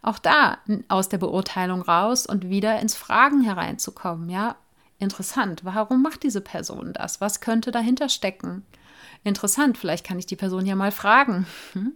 Auch 0.00 0.18
da 0.18 0.56
aus 0.88 1.10
der 1.10 1.18
Beurteilung 1.18 1.82
raus 1.82 2.24
und 2.24 2.48
wieder 2.48 2.80
ins 2.80 2.94
Fragen 2.94 3.42
hereinzukommen. 3.42 4.30
Ja, 4.30 4.56
interessant. 4.98 5.60
Warum 5.62 6.00
macht 6.00 6.22
diese 6.22 6.40
Person 6.40 6.94
das? 6.94 7.20
Was 7.20 7.42
könnte 7.42 7.72
dahinter 7.72 8.08
stecken? 8.08 8.64
Interessant, 9.22 9.76
vielleicht 9.76 10.06
kann 10.06 10.18
ich 10.18 10.24
die 10.24 10.36
Person 10.36 10.64
ja 10.64 10.76
mal 10.76 10.92
fragen. 10.92 11.46
Hm? 11.74 11.92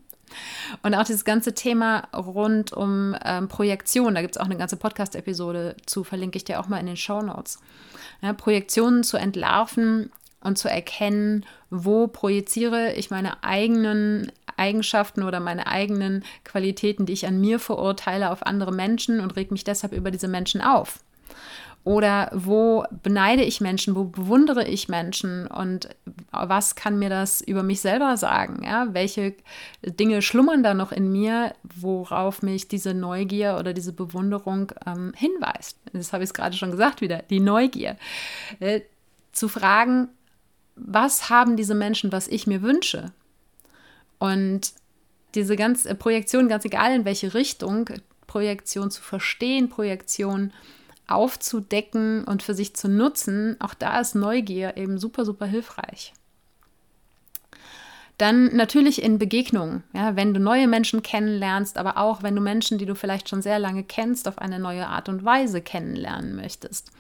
Und 0.83 0.95
auch 0.95 1.05
dieses 1.05 1.25
ganze 1.25 1.55
Thema 1.55 2.09
rund 2.15 2.73
um 2.73 3.17
ähm, 3.25 3.49
Projektion, 3.49 4.15
da 4.15 4.23
gibt 4.23 4.37
es 4.37 4.41
auch 4.41 4.47
eine 4.47 4.57
ganze 4.57 4.77
Podcast-Episode 4.77 5.77
zu, 5.87 6.05
verlinke 6.05 6.37
ich 6.37 6.45
dir 6.45 6.61
auch 6.61 6.69
mal 6.69 6.79
in 6.79 6.87
den 6.87 6.97
Show 6.97 7.23
Notes. 7.23 7.59
Ja, 8.23 8.33
Projektionen 8.33 9.05
zu 9.05 9.17
entlarven 9.17 10.11
und 10.41 10.59
zu 10.59 10.69
erkennen, 10.69 11.45
wo 11.71 12.07
projiziere 12.07 12.93
ich 12.93 13.11
meine 13.11 13.43
eigenen 13.43 14.31
Eigenschaften 14.57 15.23
oder 15.23 15.41
meine 15.41 15.67
eigenen 15.67 16.25
Qualitäten, 16.45 17.07
die 17.07 17.13
ich 17.13 17.27
an 17.27 17.41
mir 17.41 17.59
verurteile, 17.59 18.31
auf 18.31 18.47
andere 18.47 18.73
Menschen 18.73 19.21
und 19.21 19.37
reg 19.37 19.51
mich 19.51 19.65
deshalb 19.65 19.93
über 19.93 20.11
diese 20.11 20.29
Menschen 20.29 20.61
auf. 20.61 21.01
Oder 21.85 22.31
wo 22.33 22.85
beneide 23.03 23.43
ich 23.43 23.61
Menschen, 23.61 23.95
wo 23.95 24.05
bewundere 24.05 24.67
ich 24.67 24.89
Menschen 24.89 25.47
und 25.47 25.91
was 26.33 26.77
kann 26.77 26.99
mir 26.99 27.11
das 27.11 27.43
über 27.43 27.63
mich 27.63 27.83
selber 27.83 28.17
sagen? 28.17 28.65
Ja? 28.65 28.89
Welche 28.93 29.35
Dinge 29.83 30.23
schlummern 30.23 30.63
da 30.63 30.73
noch 30.73 30.93
in 30.93 31.13
mir, 31.13 31.55
worauf 31.63 32.41
mich 32.41 32.69
diese 32.69 32.95
Neugier 32.95 33.59
oder 33.61 33.75
diese 33.75 33.93
Bewunderung 33.93 34.73
ähm, 34.87 35.13
hinweist? 35.15 35.79
Das 35.93 36.15
habe 36.15 36.25
ich 36.25 36.33
gerade 36.33 36.57
schon 36.57 36.71
gesagt 36.71 37.03
wieder, 37.03 37.23
die 37.29 37.41
Neugier. 37.41 37.97
Äh, 38.61 38.81
zu 39.33 39.49
fragen, 39.49 40.09
was 40.77 41.29
haben 41.29 41.57
diese 41.57 41.75
Menschen, 41.75 42.13
was 42.13 42.29
ich 42.29 42.47
mir 42.47 42.63
wünsche? 42.63 43.13
Und 44.19 44.73
diese 45.35 45.57
ganze 45.57 45.95
Projektion, 45.95 46.49
ganz 46.49 46.65
egal 46.65 46.95
in 46.95 47.05
welche 47.05 47.35
Richtung, 47.35 47.91
Projektion 48.27 48.91
zu 48.91 49.03
verstehen, 49.03 49.69
Projektion 49.69 50.53
aufzudecken 51.07 52.25
und 52.25 52.43
für 52.43 52.55
sich 52.55 52.75
zu 52.75 52.89
nutzen, 52.89 53.57
auch 53.61 53.75
da 53.75 54.01
ist 54.01 54.15
Neugier 54.15 54.77
eben 54.77 54.99
super, 54.99 55.25
super 55.25 55.47
hilfreich. 55.47 56.13
Dann 58.17 58.55
natürlich 58.55 59.03
in 59.03 59.19
Begegnungen, 59.19 59.83
ja, 59.93 60.15
wenn 60.15 60.35
du 60.35 60.41
neue 60.41 60.69
Menschen 60.69 61.03
kennenlernst, 61.03 61.79
aber 61.79 61.99
auch 61.99 62.23
wenn 62.23 62.37
du 62.37 62.41
Menschen, 62.41 62.79
die 62.79 62.87
du 62.87 62.95
vielleicht 62.95 63.29
schon 63.29 63.43
sehr 63.43 63.59
lange 63.59 63.83
kennst, 63.83 64.29
auf 64.29 64.39
eine 64.39 64.61
neue 64.61 64.87
Art 64.87 65.09
und 65.09 65.25
Weise 65.25 65.61
kennenlernen 65.61 66.37
möchtest. 66.37 66.93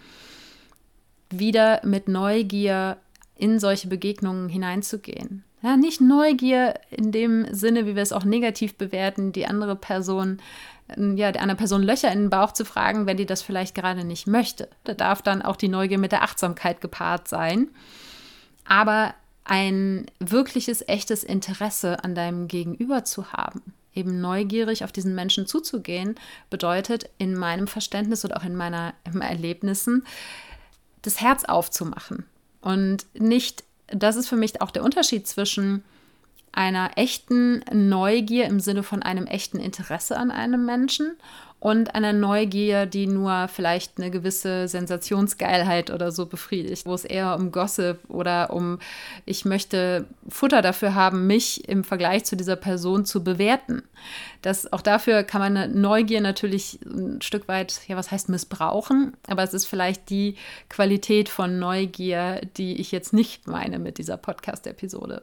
Wieder 1.31 1.81
mit 1.85 2.09
Neugier 2.09 2.97
in 3.37 3.61
solche 3.61 3.88
Begegnungen 3.88 4.49
hineinzugehen. 4.49 5.45
Ja, 5.64 5.79
nicht 5.79 6.03
Neugier 6.03 6.74
in 6.90 7.11
dem 7.11 7.53
Sinne, 7.53 7.87
wie 7.87 7.96
wir 7.96 8.03
es 8.03 8.12
auch 8.12 8.24
negativ 8.24 8.77
bewerten, 8.77 9.33
die 9.33 9.46
andere 9.46 9.77
Person 9.77 10.40
ja, 10.88 11.33
der 11.33 11.40
anderen 11.40 11.57
Person 11.57 11.83
Löcher 11.83 12.12
in 12.12 12.24
den 12.24 12.31
Bauch 12.31 12.53
zu 12.53 12.64
fragen, 12.64 13.07
wenn 13.07 13.16
die 13.16 13.27
das 13.27 13.42
vielleicht 13.42 13.74
gerade 13.74 14.05
nicht 14.05 14.27
möchte. 14.27 14.68
Da 14.85 14.94
darf 14.94 15.22
dann 15.22 15.42
auch 15.42 15.57
die 15.57 15.68
Neugier 15.68 15.98
mit 15.98 16.12
der 16.12 16.22
Achtsamkeit 16.22 16.81
gepaart 16.81 17.29
sein. 17.29 17.68
Aber 18.66 19.14
ein 19.44 20.07
wirkliches, 20.20 20.87
echtes 20.87 21.24
Interesse 21.24 22.05
an 22.05 22.14
deinem 22.14 22.48
Gegenüber 22.48 23.05
zu 23.05 23.33
haben, 23.33 23.62
eben 23.94 24.20
neugierig 24.20 24.85
auf 24.85 24.92
diesen 24.92 25.14
Menschen 25.14 25.46
zuzugehen, 25.46 26.16
bedeutet 26.50 27.09
in 27.18 27.35
meinem 27.35 27.66
Verständnis 27.66 28.24
und 28.24 28.37
auch 28.37 28.44
in 28.44 28.55
meinen 28.55 28.92
Erlebnissen, 29.20 30.07
das 31.03 31.20
Herz 31.20 31.44
aufzumachen. 31.44 32.27
Und 32.61 33.07
nicht, 33.14 33.64
das 33.94 34.16
ist 34.16 34.28
für 34.28 34.37
mich 34.37 34.61
auch 34.61 34.70
der 34.70 34.85
Unterschied 34.85 35.26
zwischen 35.26 35.85
einer 36.52 36.92
echten 36.96 37.64
Neugier 37.72 38.46
im 38.46 38.61
Sinne 38.61 38.83
von 38.83 39.02
einem 39.02 39.26
echten 39.26 39.59
Interesse 39.59 40.16
an 40.16 40.30
einem 40.30 40.64
Menschen 40.64 41.16
und 41.64 41.94
einer 41.94 42.12
Neugier, 42.12 42.85
die 42.85 43.07
nur 43.07 43.48
vielleicht 43.48 43.96
eine 43.96 44.11
gewisse 44.11 44.68
Sensationsgeilheit 44.68 45.90
oder 45.90 46.12
so 46.12 46.27
befriedigt, 46.27 46.85
wo 46.85 46.92
es 46.92 47.07
eher 47.07 47.35
um 47.37 47.53
Gossip 47.53 48.00
oder 48.09 48.53
um, 48.53 48.81
ich 49.24 49.46
möchte 49.46 50.05
Futter 50.29 50.61
dafür 50.61 50.94
haben, 50.94 51.27
mich 51.27 51.66
im 51.66 51.83
Vergleich 51.83 52.27
zu 52.27 52.37
dieser 52.37 52.57
Person 52.57 53.07
zu 53.07 53.24
bewerten. 53.24 53.83
Das, 54.42 54.70
auch 54.74 54.83
dafür 54.83 55.22
kann 55.22 55.40
man 55.40 55.57
eine 55.57 55.74
Neugier 55.74 56.20
natürlich 56.20 56.81
ein 56.85 57.22
Stück 57.22 57.48
weit, 57.48 57.81
ja, 57.88 57.96
was 57.96 58.11
heißt 58.11 58.29
missbrauchen, 58.29 59.16
aber 59.27 59.42
es 59.42 59.55
ist 59.55 59.64
vielleicht 59.64 60.11
die 60.11 60.37
Qualität 60.68 61.31
von 61.31 61.59
Neugier, 61.59 62.42
die 62.59 62.79
ich 62.79 62.92
jetzt 62.92 63.14
nicht 63.14 63.48
meine 63.48 63.79
mit 63.79 63.96
dieser 63.96 64.18
Podcast-Episode. 64.18 65.22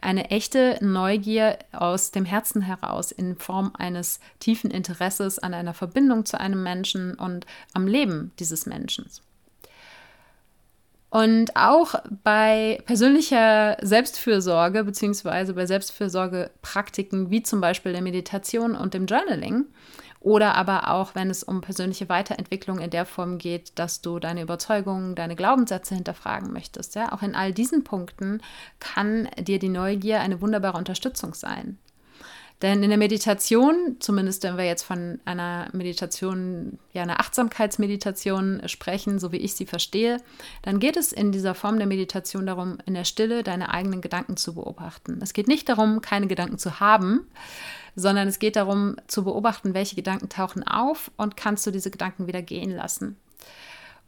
Eine 0.00 0.30
echte 0.30 0.78
Neugier 0.80 1.58
aus 1.72 2.10
dem 2.10 2.24
Herzen 2.24 2.62
heraus 2.62 3.12
in 3.12 3.36
Form 3.36 3.72
eines 3.76 4.20
tiefen 4.38 4.70
Interesses 4.70 5.38
an 5.38 5.54
einer 5.54 5.71
Verbindung 5.74 6.24
zu 6.24 6.38
einem 6.38 6.62
Menschen 6.62 7.14
und 7.14 7.46
am 7.72 7.86
Leben 7.86 8.32
dieses 8.38 8.66
Menschen. 8.66 9.06
Und 11.10 11.56
auch 11.56 11.94
bei 12.24 12.80
persönlicher 12.86 13.76
Selbstfürsorge 13.82 14.82
beziehungsweise 14.82 15.52
bei 15.52 15.66
Selbstfürsorgepraktiken 15.66 17.30
wie 17.30 17.42
zum 17.42 17.60
Beispiel 17.60 17.92
der 17.92 18.00
Meditation 18.00 18.74
und 18.74 18.94
dem 18.94 19.04
Journaling 19.04 19.66
oder 20.22 20.54
aber 20.54 20.88
auch, 20.88 21.14
wenn 21.14 21.28
es 21.28 21.42
um 21.42 21.60
persönliche 21.60 22.08
Weiterentwicklung 22.08 22.78
in 22.78 22.88
der 22.88 23.04
Form 23.04 23.38
geht, 23.38 23.78
dass 23.78 24.00
du 24.00 24.20
deine 24.20 24.40
Überzeugungen, 24.40 25.14
deine 25.14 25.36
Glaubenssätze 25.36 25.94
hinterfragen 25.94 26.52
möchtest. 26.52 26.94
Ja? 26.94 27.12
Auch 27.12 27.22
in 27.22 27.34
all 27.34 27.52
diesen 27.52 27.84
Punkten 27.84 28.40
kann 28.78 29.28
dir 29.38 29.58
die 29.58 29.68
Neugier 29.68 30.20
eine 30.20 30.40
wunderbare 30.40 30.78
Unterstützung 30.78 31.34
sein. 31.34 31.76
Denn 32.62 32.84
in 32.84 32.90
der 32.90 32.98
Meditation, 32.98 33.96
zumindest 33.98 34.44
wenn 34.44 34.56
wir 34.56 34.64
jetzt 34.64 34.84
von 34.84 35.18
einer 35.24 35.68
Meditation, 35.72 36.78
ja, 36.92 37.02
einer 37.02 37.18
Achtsamkeitsmeditation 37.18 38.62
sprechen, 38.66 39.18
so 39.18 39.32
wie 39.32 39.38
ich 39.38 39.54
sie 39.54 39.66
verstehe, 39.66 40.18
dann 40.62 40.78
geht 40.78 40.96
es 40.96 41.12
in 41.12 41.32
dieser 41.32 41.56
Form 41.56 41.78
der 41.78 41.88
Meditation 41.88 42.46
darum, 42.46 42.78
in 42.86 42.94
der 42.94 43.04
Stille 43.04 43.42
deine 43.42 43.74
eigenen 43.74 44.00
Gedanken 44.00 44.36
zu 44.36 44.54
beobachten. 44.54 45.18
Es 45.20 45.32
geht 45.32 45.48
nicht 45.48 45.68
darum, 45.68 46.02
keine 46.02 46.28
Gedanken 46.28 46.56
zu 46.56 46.78
haben, 46.78 47.26
sondern 47.96 48.28
es 48.28 48.38
geht 48.38 48.54
darum, 48.54 48.94
zu 49.08 49.24
beobachten, 49.24 49.74
welche 49.74 49.96
Gedanken 49.96 50.28
tauchen 50.28 50.62
auf 50.62 51.10
und 51.16 51.36
kannst 51.36 51.66
du 51.66 51.72
diese 51.72 51.90
Gedanken 51.90 52.28
wieder 52.28 52.42
gehen 52.42 52.70
lassen. 52.70 53.16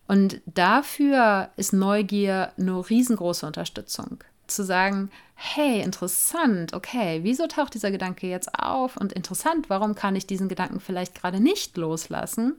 Und 0.06 0.40
dafür 0.46 1.48
ist 1.56 1.72
Neugier 1.72 2.52
eine 2.56 2.88
riesengroße 2.88 3.46
Unterstützung 3.46 4.22
zu 4.46 4.62
sagen, 4.62 5.10
hey, 5.44 5.82
interessant, 5.82 6.72
okay, 6.72 7.20
wieso 7.22 7.46
taucht 7.46 7.74
dieser 7.74 7.90
Gedanke 7.90 8.26
jetzt 8.26 8.58
auf? 8.58 8.96
Und 8.96 9.12
interessant, 9.12 9.68
warum 9.68 9.94
kann 9.94 10.16
ich 10.16 10.26
diesen 10.26 10.48
Gedanken 10.48 10.80
vielleicht 10.80 11.14
gerade 11.14 11.38
nicht 11.38 11.76
loslassen? 11.76 12.54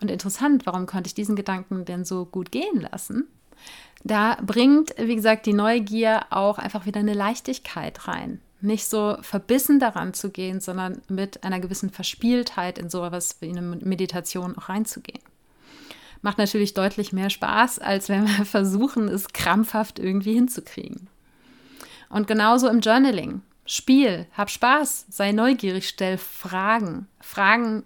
Und 0.00 0.10
interessant, 0.10 0.64
warum 0.64 0.86
konnte 0.86 1.08
ich 1.08 1.14
diesen 1.14 1.34
Gedanken 1.34 1.84
denn 1.84 2.04
so 2.04 2.24
gut 2.24 2.52
gehen 2.52 2.80
lassen? 2.92 3.26
Da 4.04 4.36
bringt, 4.40 4.94
wie 4.98 5.16
gesagt, 5.16 5.46
die 5.46 5.52
Neugier 5.52 6.22
auch 6.30 6.58
einfach 6.58 6.86
wieder 6.86 7.00
eine 7.00 7.14
Leichtigkeit 7.14 8.06
rein. 8.06 8.40
Nicht 8.60 8.86
so 8.86 9.16
verbissen 9.22 9.80
daran 9.80 10.14
zu 10.14 10.30
gehen, 10.30 10.60
sondern 10.60 11.02
mit 11.08 11.42
einer 11.42 11.58
gewissen 11.58 11.90
Verspieltheit 11.90 12.78
in 12.78 12.88
sowas 12.88 13.36
wie 13.40 13.48
eine 13.50 13.62
Meditation 13.62 14.56
auch 14.56 14.68
reinzugehen 14.68 15.22
macht 16.24 16.38
natürlich 16.38 16.72
deutlich 16.72 17.12
mehr 17.12 17.30
Spaß, 17.30 17.80
als 17.80 18.08
wenn 18.08 18.26
wir 18.26 18.44
versuchen, 18.46 19.08
es 19.08 19.28
krampfhaft 19.28 19.98
irgendwie 19.98 20.34
hinzukriegen. 20.34 21.08
Und 22.12 22.28
genauso 22.28 22.68
im 22.68 22.80
Journaling. 22.80 23.40
Spiel, 23.64 24.26
hab 24.36 24.50
Spaß, 24.50 25.06
sei 25.08 25.32
neugierig, 25.32 25.88
stell 25.88 26.18
Fragen. 26.18 27.08
Fragen, 27.20 27.84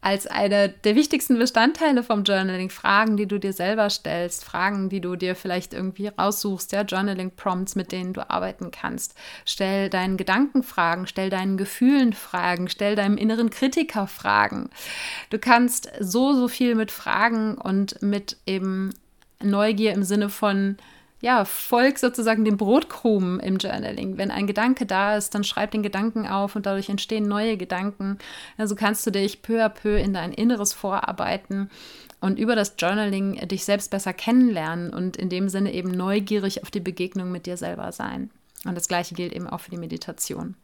als 0.00 0.26
eine 0.26 0.68
der 0.68 0.94
wichtigsten 0.94 1.38
Bestandteile 1.38 2.02
vom 2.02 2.22
Journaling 2.22 2.70
Fragen, 2.70 3.16
die 3.16 3.26
du 3.26 3.38
dir 3.38 3.52
selber 3.52 3.90
stellst, 3.90 4.44
Fragen, 4.44 4.88
die 4.88 5.00
du 5.00 5.16
dir 5.16 5.34
vielleicht 5.34 5.74
irgendwie 5.74 6.08
raussuchst, 6.08 6.72
ja, 6.72 6.82
Journaling-Prompts, 6.82 7.74
mit 7.74 7.92
denen 7.92 8.14
du 8.14 8.30
arbeiten 8.30 8.70
kannst. 8.70 9.14
Stell 9.44 9.90
deinen 9.90 10.16
Gedanken 10.16 10.62
Fragen, 10.62 11.06
stell 11.06 11.28
deinen 11.28 11.56
Gefühlen 11.58 12.14
Fragen, 12.14 12.68
stell 12.68 12.96
deinem 12.96 13.18
inneren 13.18 13.50
Kritiker 13.50 14.06
Fragen. 14.06 14.70
Du 15.28 15.38
kannst 15.38 15.90
so, 16.00 16.32
so 16.34 16.48
viel 16.48 16.76
mit 16.76 16.92
Fragen 16.92 17.56
und 17.56 18.00
mit 18.00 18.38
eben 18.46 18.94
Neugier 19.42 19.92
im 19.92 20.02
Sinne 20.02 20.30
von 20.30 20.78
ja, 21.26 21.44
folg 21.44 21.98
sozusagen 21.98 22.44
dem 22.44 22.56
Brotkrumen 22.56 23.40
im 23.40 23.56
Journaling. 23.56 24.16
Wenn 24.16 24.30
ein 24.30 24.46
Gedanke 24.46 24.86
da 24.86 25.16
ist, 25.16 25.34
dann 25.34 25.42
schreib 25.42 25.72
den 25.72 25.82
Gedanken 25.82 26.24
auf 26.24 26.54
und 26.54 26.66
dadurch 26.66 26.88
entstehen 26.88 27.26
neue 27.26 27.56
Gedanken. 27.56 28.18
Also 28.56 28.76
kannst 28.76 29.04
du 29.04 29.10
dich 29.10 29.42
peu 29.42 29.60
à 29.60 29.68
peu 29.68 29.96
in 29.96 30.14
dein 30.14 30.32
Inneres 30.32 30.72
vorarbeiten 30.72 31.68
und 32.20 32.38
über 32.38 32.54
das 32.54 32.76
Journaling 32.78 33.48
dich 33.48 33.64
selbst 33.64 33.90
besser 33.90 34.12
kennenlernen 34.12 34.90
und 34.90 35.16
in 35.16 35.28
dem 35.28 35.48
Sinne 35.48 35.74
eben 35.74 35.90
neugierig 35.90 36.62
auf 36.62 36.70
die 36.70 36.78
Begegnung 36.78 37.32
mit 37.32 37.46
dir 37.46 37.56
selber 37.56 37.90
sein. 37.90 38.30
Und 38.64 38.76
das 38.76 38.86
gleiche 38.86 39.16
gilt 39.16 39.32
eben 39.32 39.48
auch 39.48 39.58
für 39.58 39.72
die 39.72 39.78
Meditation. 39.78 40.54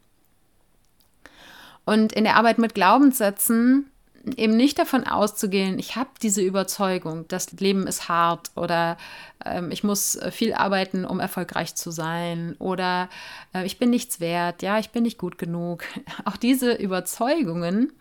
Und 1.85 2.13
in 2.13 2.23
der 2.23 2.37
Arbeit 2.37 2.59
mit 2.59 2.77
Glaubenssätzen 2.77 3.91
eben 4.37 4.57
nicht 4.57 4.79
davon 4.79 5.05
auszugehen, 5.05 5.79
ich 5.79 5.97
habe 5.97 6.11
diese 6.23 6.43
Überzeugung, 6.43 7.27
das 7.29 7.53
Leben 7.53 7.87
ist 7.87 8.09
hart 8.09 8.51
oder 8.55 8.97
ähm, 9.45 9.71
ich 9.71 9.83
muss 9.83 10.17
äh, 10.17 10.31
viel 10.31 10.55
arbeiten, 10.55 11.05
um 11.05 11.21
erfolgreich 11.21 11.75
zu 11.75 11.91
sein 11.91 12.55
oder 12.59 13.09
äh, 13.55 13.65
ich 13.67 13.79
bin 13.79 13.91
nichts 13.91 14.21
wert, 14.21 14.63
ja, 14.63 14.79
ich 14.79 14.91
bin 14.91 15.03
nicht 15.03 15.19
gut 15.19 15.39
genug. 15.39 15.85
Auch 16.25 16.37
diese 16.37 16.73
Überzeugungen 16.73 17.93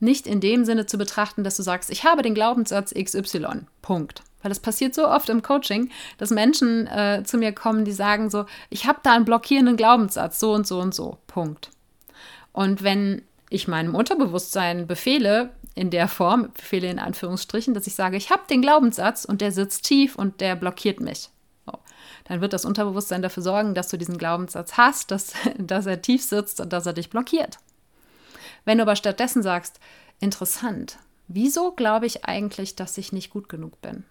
nicht 0.00 0.26
in 0.26 0.40
dem 0.40 0.64
Sinne 0.64 0.86
zu 0.86 0.98
betrachten, 0.98 1.44
dass 1.44 1.56
du 1.56 1.62
sagst, 1.62 1.90
ich 1.90 2.04
habe 2.04 2.22
den 2.22 2.34
Glaubenssatz 2.34 2.92
XY, 2.92 3.66
Punkt. 3.82 4.22
Weil 4.42 4.50
das 4.50 4.60
passiert 4.60 4.94
so 4.94 5.08
oft 5.08 5.28
im 5.28 5.42
Coaching, 5.42 5.90
dass 6.18 6.30
Menschen 6.30 6.86
äh, 6.86 7.22
zu 7.24 7.38
mir 7.38 7.52
kommen, 7.52 7.84
die 7.84 7.92
sagen 7.92 8.30
so, 8.30 8.44
ich 8.68 8.86
habe 8.86 9.00
da 9.02 9.12
einen 9.12 9.24
blockierenden 9.24 9.76
Glaubenssatz, 9.76 10.38
so 10.38 10.52
und 10.52 10.66
so 10.66 10.80
und 10.80 10.94
so, 10.94 11.18
Punkt. 11.26 11.70
Und 12.52 12.82
wenn 12.82 13.22
ich 13.50 13.68
meinem 13.68 13.94
Unterbewusstsein 13.94 14.86
befehle, 14.86 15.50
in 15.74 15.90
der 15.90 16.08
Form, 16.08 16.50
Befehle 16.54 16.90
in 16.90 16.98
Anführungsstrichen, 16.98 17.74
dass 17.74 17.86
ich 17.86 17.94
sage, 17.94 18.16
ich 18.16 18.30
habe 18.30 18.42
den 18.48 18.62
Glaubenssatz 18.62 19.24
und 19.24 19.40
der 19.40 19.52
sitzt 19.52 19.84
tief 19.84 20.16
und 20.16 20.40
der 20.40 20.56
blockiert 20.56 21.00
mich. 21.00 21.28
So. 21.66 21.78
Dann 22.24 22.40
wird 22.40 22.54
das 22.54 22.64
Unterbewusstsein 22.64 23.22
dafür 23.22 23.42
sorgen, 23.42 23.74
dass 23.74 23.88
du 23.88 23.98
diesen 23.98 24.16
Glaubenssatz 24.16 24.78
hast, 24.78 25.10
dass, 25.10 25.34
dass 25.58 25.86
er 25.86 26.00
tief 26.00 26.24
sitzt 26.24 26.60
und 26.60 26.72
dass 26.72 26.86
er 26.86 26.94
dich 26.94 27.10
blockiert. 27.10 27.58
Wenn 28.64 28.78
du 28.78 28.82
aber 28.82 28.96
stattdessen 28.96 29.42
sagst, 29.42 29.78
interessant, 30.18 30.98
wieso 31.28 31.72
glaube 31.72 32.06
ich 32.06 32.24
eigentlich, 32.24 32.74
dass 32.74 32.98
ich 32.98 33.12
nicht 33.12 33.30
gut 33.30 33.48
genug 33.48 33.80
bin? 33.82 34.04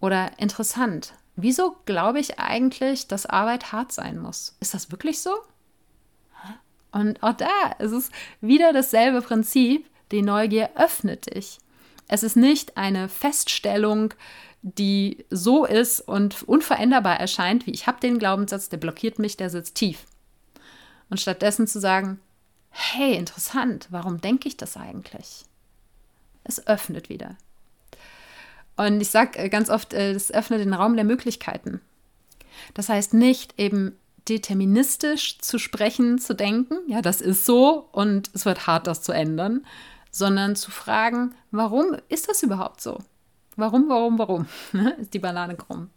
Oder 0.00 0.38
interessant, 0.38 1.14
wieso 1.34 1.76
glaube 1.86 2.20
ich 2.20 2.38
eigentlich, 2.38 3.08
dass 3.08 3.26
Arbeit 3.26 3.72
hart 3.72 3.92
sein 3.92 4.18
muss? 4.18 4.56
Ist 4.60 4.74
das 4.74 4.90
wirklich 4.92 5.20
so? 5.20 5.34
Und 6.96 7.22
auch 7.22 7.34
da 7.34 7.72
ist 7.78 7.92
es 7.92 8.10
wieder 8.40 8.72
dasselbe 8.72 9.20
Prinzip. 9.20 9.86
Die 10.12 10.22
Neugier 10.22 10.70
öffnet 10.76 11.34
dich. 11.34 11.58
Es 12.08 12.22
ist 12.22 12.36
nicht 12.36 12.78
eine 12.78 13.10
Feststellung, 13.10 14.14
die 14.62 15.26
so 15.28 15.66
ist 15.66 16.00
und 16.00 16.44
unveränderbar 16.44 17.20
erscheint, 17.20 17.66
wie 17.66 17.72
ich 17.72 17.86
habe 17.86 18.00
den 18.00 18.18
Glaubenssatz, 18.18 18.70
der 18.70 18.78
blockiert 18.78 19.18
mich, 19.18 19.36
der 19.36 19.50
sitzt 19.50 19.74
tief. 19.74 20.06
Und 21.10 21.20
stattdessen 21.20 21.66
zu 21.66 21.80
sagen, 21.80 22.18
hey, 22.70 23.14
interessant, 23.14 23.88
warum 23.90 24.22
denke 24.22 24.48
ich 24.48 24.56
das 24.56 24.78
eigentlich? 24.78 25.44
Es 26.44 26.66
öffnet 26.66 27.10
wieder. 27.10 27.36
Und 28.76 29.02
ich 29.02 29.10
sage 29.10 29.38
äh, 29.38 29.48
ganz 29.50 29.68
oft, 29.68 29.92
äh, 29.92 30.12
es 30.12 30.32
öffnet 30.32 30.60
den 30.60 30.72
Raum 30.72 30.96
der 30.96 31.04
Möglichkeiten. 31.04 31.82
Das 32.72 32.88
heißt 32.88 33.12
nicht 33.12 33.58
eben 33.58 33.98
deterministisch 34.28 35.38
zu 35.38 35.58
sprechen, 35.58 36.18
zu 36.18 36.34
denken, 36.34 36.78
ja, 36.86 37.02
das 37.02 37.20
ist 37.20 37.46
so 37.46 37.88
und 37.92 38.30
es 38.34 38.44
wird 38.44 38.66
hart, 38.66 38.86
das 38.86 39.02
zu 39.02 39.12
ändern, 39.12 39.64
sondern 40.10 40.56
zu 40.56 40.70
fragen, 40.70 41.34
warum 41.50 41.96
ist 42.08 42.28
das 42.28 42.42
überhaupt 42.42 42.80
so? 42.80 42.98
Warum, 43.56 43.88
warum, 43.88 44.18
warum? 44.18 44.46
ist 44.98 45.14
die 45.14 45.18
Banane 45.18 45.56
krumm. 45.56 45.90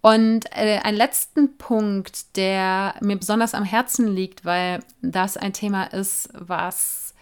Und 0.00 0.46
äh, 0.52 0.78
ein 0.82 0.94
letzten 0.94 1.56
Punkt, 1.58 2.36
der 2.36 2.94
mir 3.00 3.16
besonders 3.16 3.54
am 3.54 3.64
Herzen 3.64 4.06
liegt, 4.06 4.44
weil 4.44 4.80
das 5.02 5.36
ein 5.36 5.52
Thema 5.52 5.84
ist, 5.84 6.28
was 6.32 7.14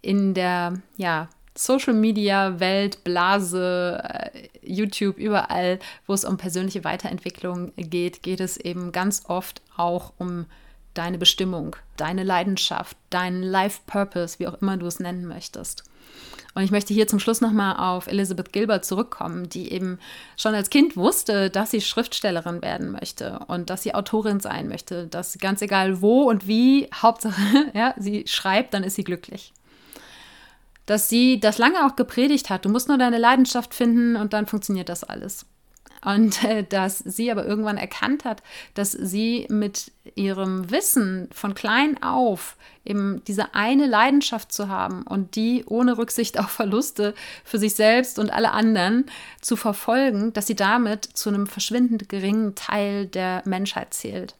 in 0.00 0.32
der 0.32 0.80
ja, 0.96 1.28
Social 1.58 1.92
Media 1.92 2.60
Welt, 2.60 3.02
Blase, 3.02 4.00
äh, 4.04 4.48
YouTube, 4.62 5.18
überall, 5.18 5.80
wo 6.06 6.14
es 6.14 6.24
um 6.24 6.36
persönliche 6.36 6.84
Weiterentwicklung 6.84 7.72
geht, 7.76 8.22
geht 8.22 8.38
es 8.38 8.58
eben 8.58 8.92
ganz 8.92 9.24
oft 9.26 9.60
auch 9.76 10.12
um 10.18 10.46
deine 10.94 11.18
Bestimmung, 11.18 11.74
deine 11.96 12.22
Leidenschaft, 12.22 12.96
deinen 13.10 13.42
Life 13.42 13.80
Purpose, 13.86 14.38
wie 14.38 14.46
auch 14.46 14.60
immer 14.62 14.76
du 14.76 14.86
es 14.86 15.00
nennen 15.00 15.26
möchtest. 15.26 15.82
Und 16.54 16.62
ich 16.62 16.70
möchte 16.70 16.94
hier 16.94 17.08
zum 17.08 17.18
Schluss 17.18 17.40
nochmal 17.40 17.76
auf 17.76 18.06
Elizabeth 18.06 18.52
Gilbert 18.52 18.84
zurückkommen, 18.84 19.48
die 19.48 19.72
eben 19.72 19.98
schon 20.36 20.54
als 20.54 20.70
Kind 20.70 20.96
wusste, 20.96 21.50
dass 21.50 21.72
sie 21.72 21.80
Schriftstellerin 21.80 22.62
werden 22.62 22.92
möchte 22.92 23.40
und 23.48 23.68
dass 23.68 23.82
sie 23.82 23.94
Autorin 23.94 24.38
sein 24.38 24.68
möchte, 24.68 25.08
dass 25.08 25.38
ganz 25.38 25.60
egal 25.60 26.02
wo 26.02 26.22
und 26.22 26.46
wie, 26.46 26.88
Hauptsache, 26.94 27.70
ja, 27.74 27.94
sie 27.98 28.26
schreibt, 28.28 28.74
dann 28.74 28.84
ist 28.84 28.94
sie 28.94 29.04
glücklich 29.04 29.52
dass 30.88 31.10
sie 31.10 31.38
das 31.38 31.58
lange 31.58 31.84
auch 31.84 31.96
gepredigt 31.96 32.48
hat. 32.48 32.64
Du 32.64 32.70
musst 32.70 32.88
nur 32.88 32.96
deine 32.96 33.18
Leidenschaft 33.18 33.74
finden 33.74 34.16
und 34.16 34.32
dann 34.32 34.46
funktioniert 34.46 34.88
das 34.88 35.04
alles. 35.04 35.44
Und 36.02 36.42
äh, 36.44 36.64
dass 36.64 36.98
sie 37.00 37.30
aber 37.30 37.44
irgendwann 37.44 37.76
erkannt 37.76 38.24
hat, 38.24 38.42
dass 38.72 38.92
sie 38.92 39.46
mit 39.50 39.92
ihrem 40.14 40.70
Wissen 40.70 41.28
von 41.30 41.54
klein 41.54 42.02
auf 42.02 42.56
eben 42.86 43.22
diese 43.26 43.54
eine 43.54 43.86
Leidenschaft 43.86 44.50
zu 44.50 44.68
haben 44.68 45.02
und 45.02 45.36
die 45.36 45.64
ohne 45.66 45.98
Rücksicht 45.98 46.40
auf 46.40 46.48
Verluste 46.48 47.14
für 47.44 47.58
sich 47.58 47.74
selbst 47.74 48.18
und 48.18 48.30
alle 48.32 48.52
anderen 48.52 49.04
zu 49.42 49.56
verfolgen, 49.56 50.32
dass 50.32 50.46
sie 50.46 50.56
damit 50.56 51.04
zu 51.04 51.28
einem 51.28 51.46
verschwindend 51.46 52.08
geringen 52.08 52.54
Teil 52.54 53.04
der 53.06 53.42
Menschheit 53.44 53.92
zählt. 53.92 54.36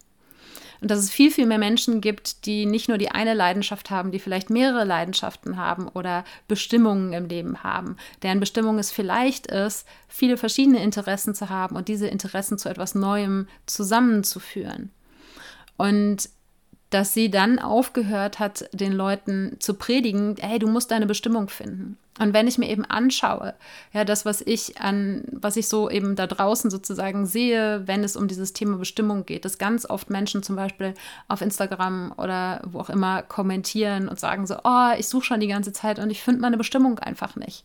Und 0.80 0.90
dass 0.90 0.98
es 0.98 1.10
viel, 1.10 1.30
viel 1.30 1.46
mehr 1.46 1.58
Menschen 1.58 2.00
gibt, 2.00 2.46
die 2.46 2.66
nicht 2.66 2.88
nur 2.88 2.98
die 2.98 3.10
eine 3.10 3.34
Leidenschaft 3.34 3.90
haben, 3.90 4.12
die 4.12 4.18
vielleicht 4.18 4.50
mehrere 4.50 4.84
Leidenschaften 4.84 5.56
haben 5.56 5.88
oder 5.88 6.24
Bestimmungen 6.46 7.12
im 7.12 7.26
Leben 7.26 7.62
haben. 7.62 7.96
Deren 8.22 8.40
Bestimmung 8.40 8.78
es 8.78 8.90
vielleicht 8.90 9.46
ist, 9.48 9.86
viele 10.08 10.36
verschiedene 10.36 10.82
Interessen 10.82 11.34
zu 11.34 11.48
haben 11.48 11.76
und 11.76 11.88
diese 11.88 12.06
Interessen 12.06 12.58
zu 12.58 12.68
etwas 12.68 12.94
Neuem 12.94 13.48
zusammenzuführen. 13.66 14.90
Und 15.76 16.30
dass 16.90 17.12
sie 17.12 17.30
dann 17.30 17.58
aufgehört 17.58 18.38
hat, 18.38 18.68
den 18.72 18.92
Leuten 18.92 19.56
zu 19.58 19.74
predigen, 19.74 20.36
hey, 20.40 20.58
du 20.58 20.68
musst 20.68 20.90
deine 20.90 21.06
Bestimmung 21.06 21.48
finden. 21.48 21.98
Und 22.18 22.32
wenn 22.32 22.48
ich 22.48 22.58
mir 22.58 22.68
eben 22.68 22.84
anschaue, 22.84 23.54
ja, 23.92 24.04
das, 24.04 24.24
was 24.24 24.40
ich 24.40 24.80
an, 24.80 25.22
was 25.30 25.56
ich 25.56 25.68
so 25.68 25.88
eben 25.88 26.16
da 26.16 26.26
draußen 26.26 26.70
sozusagen 26.70 27.26
sehe, 27.26 27.86
wenn 27.86 28.02
es 28.02 28.16
um 28.16 28.26
dieses 28.26 28.52
Thema 28.52 28.78
Bestimmung 28.78 29.24
geht, 29.24 29.44
dass 29.44 29.58
ganz 29.58 29.88
oft 29.88 30.10
Menschen 30.10 30.42
zum 30.42 30.56
Beispiel 30.56 30.94
auf 31.28 31.42
Instagram 31.42 32.12
oder 32.16 32.62
wo 32.64 32.80
auch 32.80 32.90
immer 32.90 33.22
kommentieren 33.22 34.08
und 34.08 34.18
sagen 34.18 34.46
so, 34.46 34.56
oh, 34.64 34.90
ich 34.98 35.08
suche 35.08 35.26
schon 35.26 35.40
die 35.40 35.46
ganze 35.46 35.72
Zeit 35.72 36.00
und 36.00 36.10
ich 36.10 36.22
finde 36.22 36.40
meine 36.40 36.56
Bestimmung 36.56 36.98
einfach 36.98 37.36
nicht. 37.36 37.64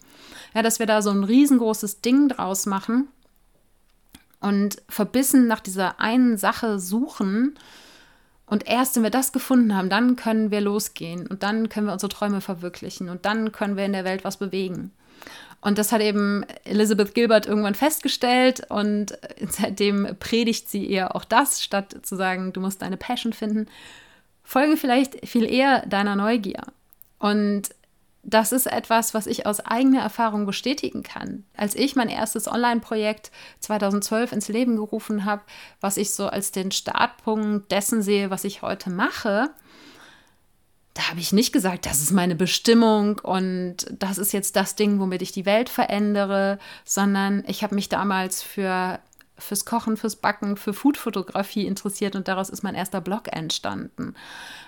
Ja, 0.54 0.62
dass 0.62 0.78
wir 0.78 0.86
da 0.86 1.02
so 1.02 1.10
ein 1.10 1.24
riesengroßes 1.24 2.02
Ding 2.02 2.30
draus 2.30 2.68
machen 2.68 3.08
und 4.40 4.84
verbissen 4.88 5.48
nach 5.48 5.62
dieser 5.62 6.00
einen 6.00 6.38
Sache 6.38 6.78
suchen, 6.78 7.58
und 8.46 8.68
erst 8.68 8.96
wenn 8.96 9.04
wir 9.04 9.10
das 9.10 9.32
gefunden 9.32 9.76
haben, 9.76 9.90
dann 9.90 10.16
können 10.16 10.52
wir 10.52 10.62
losgehen 10.62 11.28
und 11.28 11.44
dann 11.44 11.70
können 11.70 11.88
wir 11.88 11.94
unsere 11.94 12.10
Träume 12.10 12.42
verwirklichen 12.42 13.10
und 13.10 13.26
dann 13.26 13.52
können 13.52 13.78
wir 13.78 13.86
in 13.86 13.94
der 13.94 14.06
Welt 14.06 14.24
was 14.24 14.38
bewegen. 14.38 14.92
Und 15.62 15.78
das 15.78 15.94
hat 15.94 16.02
eben 16.02 16.46
Elizabeth 16.66 17.16
Gilbert 17.16 17.46
irgendwann 17.46 17.76
festgestellt 17.76 18.70
und 18.70 19.18
seitdem 19.50 20.18
predigt 20.20 20.70
sie 20.70 20.90
eher 20.90 21.16
auch 21.16 21.24
das, 21.24 21.64
statt 21.64 21.96
zu 22.04 22.18
sagen, 22.18 22.52
du 22.52 22.60
musst 22.60 22.82
deine 22.82 22.98
Passion 22.98 23.32
finden. 23.32 23.68
Folge 24.44 24.76
vielleicht 24.76 25.26
viel 25.28 25.50
eher 25.50 25.86
deiner 25.86 26.18
Neugier. 26.18 26.64
Und 27.18 27.70
das 28.24 28.54
ist 28.54 28.68
etwas, 28.68 29.14
was 29.14 29.28
ich 29.28 29.46
aus 29.46 29.60
eigener 29.60 30.02
Erfahrung 30.02 30.46
bestätigen 30.46 31.04
kann. 31.04 31.44
Als 31.58 31.76
ich 31.76 31.96
mein 31.96 32.08
erstes 32.08 32.48
Online-Projekt 32.48 33.32
2012 33.60 34.32
ins 34.32 34.48
Leben 34.48 34.78
gerufen 34.78 35.26
habe, 35.26 35.44
was 35.82 35.98
ich 35.98 36.14
so 36.14 36.28
als 36.28 36.52
den 36.52 36.72
Startpunkt 36.72 37.72
dessen 37.72 38.02
sehe, 38.02 38.30
was 38.30 38.46
ich 38.46 38.62
heute 38.62 38.90
mache, 38.90 39.52
da 40.94 41.10
habe 41.10 41.20
ich 41.20 41.34
nicht 41.34 41.52
gesagt, 41.52 41.86
das 41.86 42.02
ist 42.02 42.12
meine 42.12 42.36
Bestimmung 42.36 43.20
und 43.20 43.78
das 43.92 44.18
ist 44.18 44.32
jetzt 44.32 44.56
das 44.56 44.76
Ding, 44.76 45.00
womit 45.00 45.22
ich 45.22 45.32
die 45.32 45.46
Welt 45.46 45.70
verändere, 45.70 46.60
sondern 46.86 47.44
ich 47.48 47.64
habe 47.64 47.76
mich 47.76 47.90
damals 47.90 48.44
für 48.44 49.00
fürs 49.44 49.66
Kochen, 49.66 49.98
fürs 49.98 50.16
Backen, 50.16 50.58
für 50.58 50.74
Foodfotografie 50.74 51.68
interessiert 51.68 52.16
und 52.16 52.28
daraus 52.28 52.50
ist 52.50 52.64
mein 52.64 52.76
erster 52.76 53.02
Blog 53.02 53.32
entstanden. 53.32 54.16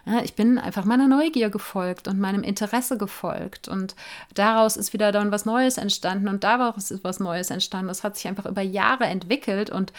Ja, 0.05 0.21
ich 0.23 0.35
bin 0.35 0.57
einfach 0.57 0.85
meiner 0.85 1.07
Neugier 1.07 1.49
gefolgt 1.49 2.07
und 2.07 2.19
meinem 2.19 2.43
Interesse 2.43 2.97
gefolgt 2.97 3.67
und 3.67 3.95
daraus 4.33 4.77
ist 4.77 4.93
wieder 4.93 5.11
dann 5.11 5.31
was 5.31 5.45
Neues 5.45 5.77
entstanden 5.77 6.27
und 6.27 6.43
daraus 6.43 6.91
ist 6.91 7.03
was 7.03 7.19
Neues 7.19 7.49
entstanden. 7.49 7.87
Das 7.87 8.03
hat 8.03 8.15
sich 8.15 8.27
einfach 8.27 8.45
über 8.45 8.61
Jahre 8.61 9.05
entwickelt 9.05 9.69
und 9.69 9.93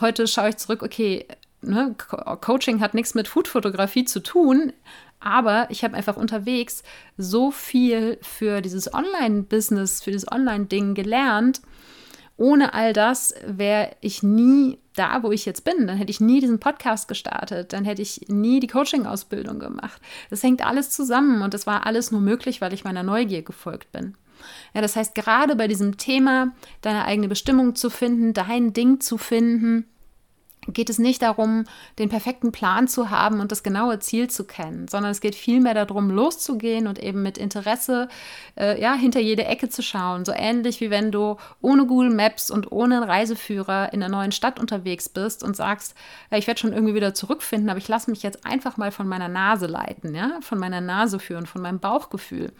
heute 0.00 0.26
schaue 0.26 0.48
ich 0.48 0.56
zurück, 0.56 0.82
okay, 0.82 1.26
ne, 1.62 1.94
Coaching 2.40 2.80
hat 2.80 2.94
nichts 2.94 3.14
mit 3.14 3.28
Foodfotografie 3.28 4.04
zu 4.04 4.20
tun, 4.20 4.72
aber 5.20 5.68
ich 5.70 5.84
habe 5.84 5.96
einfach 5.96 6.16
unterwegs 6.16 6.82
so 7.16 7.50
viel 7.50 8.18
für 8.20 8.60
dieses 8.60 8.92
Online-Business, 8.92 10.02
für 10.02 10.10
dieses 10.10 10.30
Online-Ding 10.30 10.94
gelernt. 10.94 11.62
Ohne 12.36 12.74
all 12.74 12.92
das 12.92 13.34
wäre 13.46 13.90
ich 14.00 14.22
nie 14.22 14.78
da, 14.96 15.22
wo 15.22 15.30
ich 15.30 15.44
jetzt 15.44 15.64
bin. 15.64 15.86
Dann 15.86 15.96
hätte 15.96 16.10
ich 16.10 16.20
nie 16.20 16.40
diesen 16.40 16.60
Podcast 16.60 17.08
gestartet. 17.08 17.72
Dann 17.72 17.84
hätte 17.84 18.02
ich 18.02 18.22
nie 18.28 18.60
die 18.60 18.66
Coaching-Ausbildung 18.66 19.58
gemacht. 19.58 20.00
Das 20.30 20.42
hängt 20.42 20.64
alles 20.64 20.90
zusammen 20.90 21.42
und 21.42 21.54
das 21.54 21.66
war 21.66 21.86
alles 21.86 22.10
nur 22.10 22.20
möglich, 22.20 22.60
weil 22.60 22.72
ich 22.72 22.84
meiner 22.84 23.02
Neugier 23.02 23.42
gefolgt 23.42 23.92
bin. 23.92 24.16
Ja, 24.74 24.80
das 24.80 24.96
heißt, 24.96 25.14
gerade 25.14 25.56
bei 25.56 25.68
diesem 25.68 25.96
Thema, 25.96 26.52
deine 26.80 27.04
eigene 27.04 27.28
Bestimmung 27.28 27.74
zu 27.76 27.88
finden, 27.88 28.34
dein 28.34 28.72
Ding 28.72 29.00
zu 29.00 29.16
finden, 29.16 29.86
geht 30.68 30.90
es 30.90 30.98
nicht 30.98 31.22
darum, 31.22 31.64
den 31.98 32.08
perfekten 32.08 32.52
Plan 32.52 32.88
zu 32.88 33.10
haben 33.10 33.40
und 33.40 33.52
das 33.52 33.62
genaue 33.62 33.98
Ziel 33.98 34.28
zu 34.30 34.44
kennen, 34.44 34.88
sondern 34.88 35.10
es 35.10 35.20
geht 35.20 35.34
vielmehr 35.34 35.74
darum, 35.74 36.10
loszugehen 36.10 36.86
und 36.86 36.98
eben 37.02 37.22
mit 37.22 37.38
Interesse 37.38 38.08
äh, 38.56 38.80
ja, 38.80 38.94
hinter 38.94 39.20
jede 39.20 39.44
Ecke 39.44 39.68
zu 39.68 39.82
schauen. 39.82 40.24
So 40.24 40.32
ähnlich 40.32 40.80
wie 40.80 40.90
wenn 40.90 41.12
du 41.12 41.36
ohne 41.60 41.86
Google 41.86 42.10
Maps 42.10 42.50
und 42.50 42.72
ohne 42.72 43.06
Reiseführer 43.06 43.92
in 43.92 44.02
einer 44.02 44.14
neuen 44.14 44.32
Stadt 44.32 44.58
unterwegs 44.58 45.08
bist 45.08 45.42
und 45.42 45.56
sagst, 45.56 45.94
ja, 46.30 46.38
ich 46.38 46.46
werde 46.46 46.60
schon 46.60 46.72
irgendwie 46.72 46.94
wieder 46.94 47.14
zurückfinden, 47.14 47.68
aber 47.70 47.78
ich 47.78 47.88
lasse 47.88 48.10
mich 48.10 48.22
jetzt 48.22 48.46
einfach 48.46 48.76
mal 48.76 48.90
von 48.90 49.06
meiner 49.06 49.28
Nase 49.28 49.66
leiten, 49.66 50.14
ja, 50.14 50.38
von 50.40 50.58
meiner 50.58 50.80
Nase 50.80 51.18
führen, 51.18 51.46
von 51.46 51.62
meinem 51.62 51.80
Bauchgefühl 51.80 52.52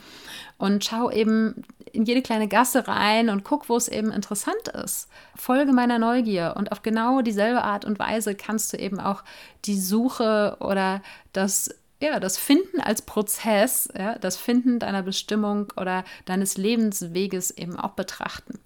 und 0.58 0.84
schau 0.84 1.10
eben 1.10 1.64
in 1.94 2.04
jede 2.04 2.22
kleine 2.22 2.48
Gasse 2.48 2.88
rein 2.88 3.28
und 3.28 3.44
guck, 3.44 3.68
wo 3.68 3.76
es 3.76 3.88
eben 3.88 4.10
interessant 4.12 4.68
ist. 4.82 5.08
Folge 5.36 5.72
meiner 5.72 5.98
Neugier 5.98 6.54
und 6.56 6.72
auf 6.72 6.82
genau 6.82 7.22
dieselbe 7.22 7.62
Art 7.62 7.84
und 7.84 7.98
Weise 7.98 8.34
kannst 8.34 8.72
du 8.72 8.76
eben 8.78 9.00
auch 9.00 9.22
die 9.64 9.78
Suche 9.78 10.56
oder 10.60 11.02
das 11.32 11.70
ja, 12.00 12.20
das 12.20 12.36
Finden 12.36 12.80
als 12.80 13.02
Prozess, 13.02 13.88
ja, 13.96 14.18
das 14.18 14.36
Finden 14.36 14.78
deiner 14.78 15.02
Bestimmung 15.02 15.72
oder 15.76 16.04
deines 16.26 16.58
Lebensweges 16.58 17.50
eben 17.52 17.78
auch 17.78 17.92
betrachten. 17.92 18.58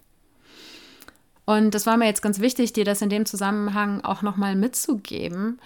Und 1.45 1.75
das 1.75 1.87
war 1.87 1.97
mir 1.97 2.07
jetzt 2.07 2.21
ganz 2.21 2.41
wichtig, 2.41 2.73
dir 2.73 2.85
das 2.85 3.01
in 3.01 3.11
dem 3.11 3.27
Zusammenhang 3.27 4.03
auch 4.03 4.23
nochmal 4.23 4.57
mitzugeben, 4.57 5.61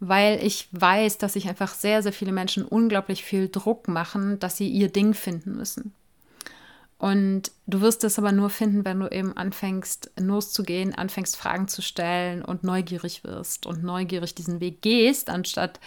weil 0.00 0.44
ich 0.44 0.68
weiß, 0.72 1.18
dass 1.18 1.34
sich 1.34 1.48
einfach 1.48 1.74
sehr, 1.74 2.02
sehr 2.02 2.12
viele 2.12 2.32
Menschen 2.32 2.64
unglaublich 2.64 3.24
viel 3.24 3.48
Druck 3.48 3.88
machen, 3.88 4.38
dass 4.38 4.56
sie 4.56 4.68
ihr 4.68 4.88
Ding 4.88 5.12
finden 5.12 5.56
müssen. 5.56 5.92
Und 7.02 7.50
du 7.66 7.80
wirst 7.80 8.04
es 8.04 8.16
aber 8.20 8.30
nur 8.30 8.48
finden, 8.48 8.84
wenn 8.84 9.00
du 9.00 9.08
eben 9.08 9.36
anfängst, 9.36 10.12
loszugehen, 10.20 10.94
anfängst, 10.94 11.36
Fragen 11.36 11.66
zu 11.66 11.82
stellen 11.82 12.44
und 12.44 12.62
neugierig 12.62 13.24
wirst 13.24 13.66
und 13.66 13.82
neugierig 13.82 14.36
diesen 14.36 14.60
Weg 14.60 14.82
gehst, 14.82 15.28
anstatt 15.28 15.80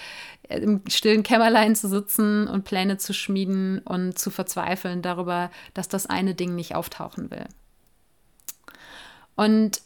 im 0.49 0.81
stillen 0.89 1.23
Kämmerlein 1.23 1.73
zu 1.73 1.87
sitzen 1.87 2.49
und 2.49 2.65
Pläne 2.65 2.97
zu 2.97 3.13
schmieden 3.13 3.79
und 3.79 4.19
zu 4.19 4.29
verzweifeln 4.29 5.01
darüber, 5.01 5.51
dass 5.73 5.87
das 5.87 6.05
eine 6.05 6.35
Ding 6.35 6.53
nicht 6.53 6.75
auftauchen 6.75 7.31
will. 7.31 7.45
Und 9.37 9.79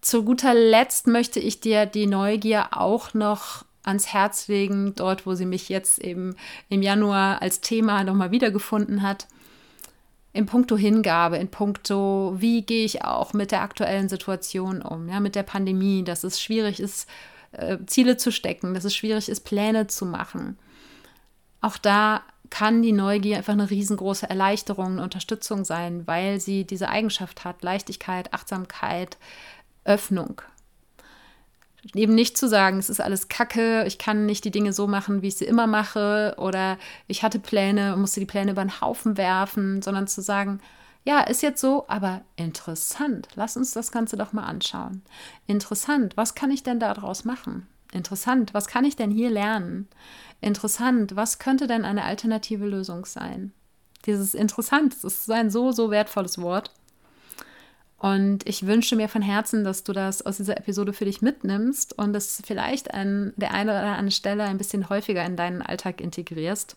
zu 0.00 0.22
guter 0.22 0.54
Letzt 0.54 1.08
möchte 1.08 1.40
ich 1.40 1.58
dir 1.58 1.84
die 1.84 2.06
Neugier 2.06 2.78
auch 2.78 3.12
noch 3.12 3.64
ans 3.82 4.12
Herz 4.12 4.46
legen, 4.46 4.94
dort, 4.94 5.26
wo 5.26 5.34
sie 5.34 5.46
mich 5.46 5.68
jetzt 5.68 5.98
eben 5.98 6.36
im 6.68 6.80
Januar 6.80 7.42
als 7.42 7.60
Thema 7.60 8.04
nochmal 8.04 8.30
wiedergefunden 8.30 9.02
hat. 9.02 9.26
In 10.38 10.46
puncto 10.46 10.76
Hingabe, 10.76 11.36
in 11.36 11.48
puncto, 11.48 12.36
wie 12.38 12.62
gehe 12.62 12.84
ich 12.84 13.02
auch 13.02 13.32
mit 13.32 13.50
der 13.50 13.60
aktuellen 13.60 14.08
Situation 14.08 14.82
um, 14.82 15.08
ja, 15.08 15.18
mit 15.18 15.34
der 15.34 15.42
Pandemie, 15.42 16.04
dass 16.04 16.22
es 16.22 16.40
schwierig 16.40 16.78
ist, 16.78 17.08
äh, 17.50 17.78
Ziele 17.86 18.18
zu 18.18 18.30
stecken, 18.30 18.72
dass 18.72 18.84
es 18.84 18.94
schwierig 18.94 19.28
ist, 19.28 19.40
Pläne 19.40 19.88
zu 19.88 20.06
machen. 20.06 20.56
Auch 21.60 21.76
da 21.76 22.22
kann 22.50 22.82
die 22.82 22.92
Neugier 22.92 23.38
einfach 23.38 23.54
eine 23.54 23.68
riesengroße 23.68 24.30
Erleichterung, 24.30 24.92
eine 24.92 25.02
Unterstützung 25.02 25.64
sein, 25.64 26.06
weil 26.06 26.38
sie 26.38 26.64
diese 26.64 26.88
Eigenschaft 26.88 27.44
hat, 27.44 27.64
Leichtigkeit, 27.64 28.32
Achtsamkeit, 28.32 29.18
Öffnung. 29.82 30.40
Eben 31.94 32.14
nicht 32.14 32.36
zu 32.36 32.48
sagen, 32.48 32.78
es 32.78 32.90
ist 32.90 33.00
alles 33.00 33.28
Kacke, 33.28 33.84
ich 33.86 33.98
kann 33.98 34.26
nicht 34.26 34.44
die 34.44 34.50
Dinge 34.50 34.72
so 34.72 34.86
machen, 34.86 35.22
wie 35.22 35.28
ich 35.28 35.36
sie 35.36 35.46
immer 35.46 35.66
mache, 35.66 36.34
oder 36.36 36.76
ich 37.06 37.22
hatte 37.22 37.38
Pläne 37.38 37.94
und 37.94 38.00
musste 38.00 38.20
die 38.20 38.26
Pläne 38.26 38.50
über 38.50 38.64
den 38.64 38.80
Haufen 38.80 39.16
werfen, 39.16 39.80
sondern 39.80 40.06
zu 40.06 40.20
sagen, 40.20 40.60
ja, 41.04 41.20
ist 41.20 41.42
jetzt 41.42 41.60
so, 41.60 41.86
aber 41.88 42.20
interessant. 42.36 43.28
Lass 43.34 43.56
uns 43.56 43.72
das 43.72 43.90
Ganze 43.92 44.18
doch 44.18 44.34
mal 44.34 44.44
anschauen. 44.44 45.02
Interessant, 45.46 46.16
was 46.16 46.34
kann 46.34 46.50
ich 46.50 46.62
denn 46.62 46.80
daraus 46.80 47.24
machen? 47.24 47.66
Interessant, 47.92 48.52
was 48.52 48.66
kann 48.66 48.84
ich 48.84 48.96
denn 48.96 49.10
hier 49.10 49.30
lernen? 49.30 49.88
Interessant, 50.42 51.16
was 51.16 51.38
könnte 51.38 51.66
denn 51.66 51.86
eine 51.86 52.04
alternative 52.04 52.66
Lösung 52.66 53.06
sein? 53.06 53.52
Dieses 54.04 54.34
interessant, 54.34 54.94
das 55.02 55.20
ist 55.20 55.30
ein 55.30 55.50
so, 55.50 55.72
so 55.72 55.90
wertvolles 55.90 56.38
Wort. 56.38 56.70
Und 57.98 58.48
ich 58.48 58.66
wünsche 58.66 58.94
mir 58.94 59.08
von 59.08 59.22
Herzen, 59.22 59.64
dass 59.64 59.82
du 59.82 59.92
das 59.92 60.24
aus 60.24 60.36
dieser 60.36 60.56
Episode 60.56 60.92
für 60.92 61.04
dich 61.04 61.20
mitnimmst 61.20 61.98
und 61.98 62.14
es 62.14 62.40
vielleicht 62.46 62.94
an 62.94 63.32
der 63.36 63.52
einen 63.52 63.70
oder 63.70 63.82
anderen 63.82 64.12
Stelle 64.12 64.44
ein 64.44 64.58
bisschen 64.58 64.88
häufiger 64.88 65.24
in 65.24 65.34
deinen 65.34 65.62
Alltag 65.62 66.00
integrierst. 66.00 66.76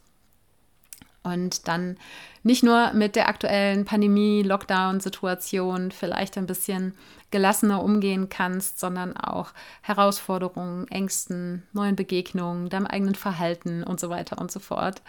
Und 1.23 1.67
dann 1.67 1.97
nicht 2.41 2.63
nur 2.63 2.93
mit 2.93 3.15
der 3.15 3.29
aktuellen 3.29 3.85
Pandemie-Lockdown-Situation 3.85 5.91
vielleicht 5.91 6.39
ein 6.39 6.47
bisschen 6.47 6.95
gelassener 7.29 7.83
umgehen 7.83 8.29
kannst, 8.29 8.79
sondern 8.79 9.15
auch 9.15 9.51
Herausforderungen, 9.83 10.87
Ängsten, 10.87 11.61
neuen 11.73 11.95
Begegnungen, 11.95 12.69
deinem 12.69 12.87
eigenen 12.87 13.13
Verhalten 13.13 13.83
und 13.83 13.99
so 13.99 14.09
weiter 14.09 14.39
und 14.39 14.51
so 14.51 14.59
fort 14.59 15.03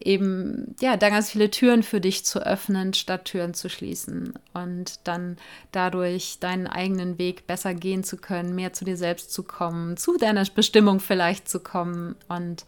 eben 0.00 0.74
ja 0.80 0.96
da 0.96 1.10
ganz 1.10 1.30
viele 1.30 1.50
Türen 1.50 1.82
für 1.82 2.00
dich 2.00 2.24
zu 2.24 2.44
öffnen, 2.44 2.94
statt 2.94 3.26
Türen 3.26 3.54
zu 3.54 3.68
schließen 3.68 4.34
und 4.54 5.00
dann 5.04 5.36
dadurch 5.72 6.38
deinen 6.40 6.66
eigenen 6.66 7.18
Weg 7.18 7.46
besser 7.46 7.74
gehen 7.74 8.02
zu 8.04 8.16
können, 8.16 8.54
mehr 8.54 8.72
zu 8.72 8.84
dir 8.84 8.96
selbst 8.96 9.32
zu 9.32 9.42
kommen, 9.42 9.96
zu 9.96 10.16
deiner 10.16 10.44
Bestimmung 10.54 11.00
vielleicht 11.00 11.48
zu 11.48 11.60
kommen 11.60 12.16
und 12.28 12.64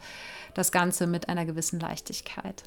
das 0.53 0.71
Ganze 0.71 1.07
mit 1.07 1.29
einer 1.29 1.45
gewissen 1.45 1.79
Leichtigkeit. 1.79 2.63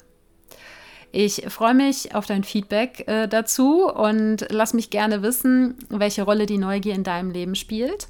Ich 1.13 1.45
freue 1.47 1.73
mich 1.73 2.13
auf 2.13 2.25
dein 2.25 2.43
Feedback 2.43 3.07
äh, 3.07 3.27
dazu 3.27 3.87
und 3.87 4.45
lass 4.49 4.73
mich 4.73 4.89
gerne 4.89 5.21
wissen, 5.23 5.77
welche 5.89 6.23
Rolle 6.23 6.45
die 6.45 6.57
Neugier 6.57 6.95
in 6.95 7.03
deinem 7.03 7.31
Leben 7.31 7.55
spielt 7.55 8.09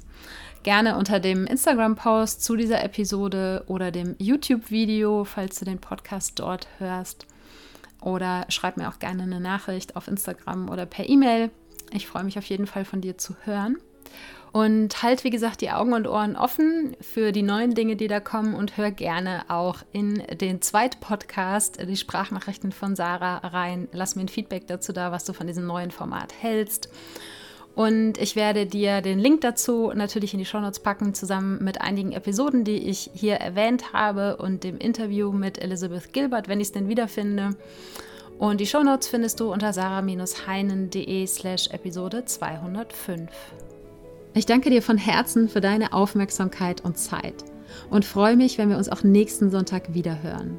gerne 0.62 0.96
unter 0.96 1.20
dem 1.20 1.46
Instagram-Post 1.46 2.42
zu 2.42 2.56
dieser 2.56 2.82
Episode 2.84 3.64
oder 3.66 3.90
dem 3.90 4.14
YouTube-Video, 4.18 5.24
falls 5.24 5.58
du 5.58 5.64
den 5.64 5.78
Podcast 5.78 6.38
dort 6.38 6.68
hörst. 6.78 7.26
Oder 8.00 8.46
schreib 8.48 8.76
mir 8.76 8.88
auch 8.88 8.98
gerne 8.98 9.24
eine 9.24 9.40
Nachricht 9.40 9.96
auf 9.96 10.08
Instagram 10.08 10.68
oder 10.68 10.86
per 10.86 11.08
E-Mail. 11.08 11.50
Ich 11.92 12.06
freue 12.06 12.24
mich 12.24 12.38
auf 12.38 12.44
jeden 12.44 12.66
Fall 12.66 12.84
von 12.84 13.00
dir 13.00 13.18
zu 13.18 13.34
hören. 13.44 13.78
Und 14.52 15.02
halt, 15.02 15.24
wie 15.24 15.30
gesagt, 15.30 15.60
die 15.60 15.70
Augen 15.70 15.92
und 15.92 16.06
Ohren 16.06 16.36
offen 16.36 16.96
für 17.00 17.32
die 17.32 17.42
neuen 17.42 17.74
Dinge, 17.74 17.96
die 17.96 18.08
da 18.08 18.18
kommen 18.18 18.54
und 18.54 18.76
hör 18.76 18.90
gerne 18.90 19.44
auch 19.48 19.82
in 19.92 20.22
den 20.40 20.62
zweiten 20.62 21.00
Podcast, 21.00 21.78
die 21.86 21.96
Sprachnachrichten 21.96 22.72
von 22.72 22.96
Sarah, 22.96 23.38
rein. 23.38 23.88
Lass 23.92 24.16
mir 24.16 24.22
ein 24.22 24.28
Feedback 24.28 24.66
dazu 24.66 24.92
da, 24.92 25.12
was 25.12 25.24
du 25.24 25.32
von 25.32 25.46
diesem 25.46 25.66
neuen 25.66 25.90
Format 25.90 26.32
hältst. 26.40 26.88
Und 27.78 28.18
ich 28.18 28.34
werde 28.34 28.66
dir 28.66 29.02
den 29.02 29.20
Link 29.20 29.42
dazu 29.42 29.92
natürlich 29.94 30.32
in 30.32 30.40
die 30.40 30.44
Shownotes 30.44 30.80
packen, 30.80 31.14
zusammen 31.14 31.62
mit 31.62 31.80
einigen 31.80 32.10
Episoden, 32.10 32.64
die 32.64 32.78
ich 32.78 33.08
hier 33.14 33.34
erwähnt 33.34 33.92
habe 33.92 34.36
und 34.38 34.64
dem 34.64 34.78
Interview 34.78 35.30
mit 35.30 35.62
Elizabeth 35.62 36.12
Gilbert, 36.12 36.48
wenn 36.48 36.58
ich 36.58 36.66
es 36.66 36.72
denn 36.72 36.88
wiederfinde. 36.88 37.50
Und 38.36 38.60
die 38.60 38.66
Shownotes 38.66 39.06
findest 39.06 39.38
du 39.38 39.52
unter 39.52 39.72
sarah-heinen.de 39.72 41.24
slash 41.28 41.68
Episode 41.68 42.24
205. 42.24 43.30
Ich 44.34 44.44
danke 44.44 44.70
dir 44.70 44.82
von 44.82 44.98
Herzen 44.98 45.48
für 45.48 45.60
deine 45.60 45.92
Aufmerksamkeit 45.92 46.84
und 46.84 46.98
Zeit 46.98 47.44
und 47.90 48.04
freue 48.04 48.34
mich, 48.34 48.58
wenn 48.58 48.70
wir 48.70 48.76
uns 48.76 48.88
auch 48.88 49.04
nächsten 49.04 49.52
Sonntag 49.52 49.94
wieder 49.94 50.20
hören. 50.20 50.58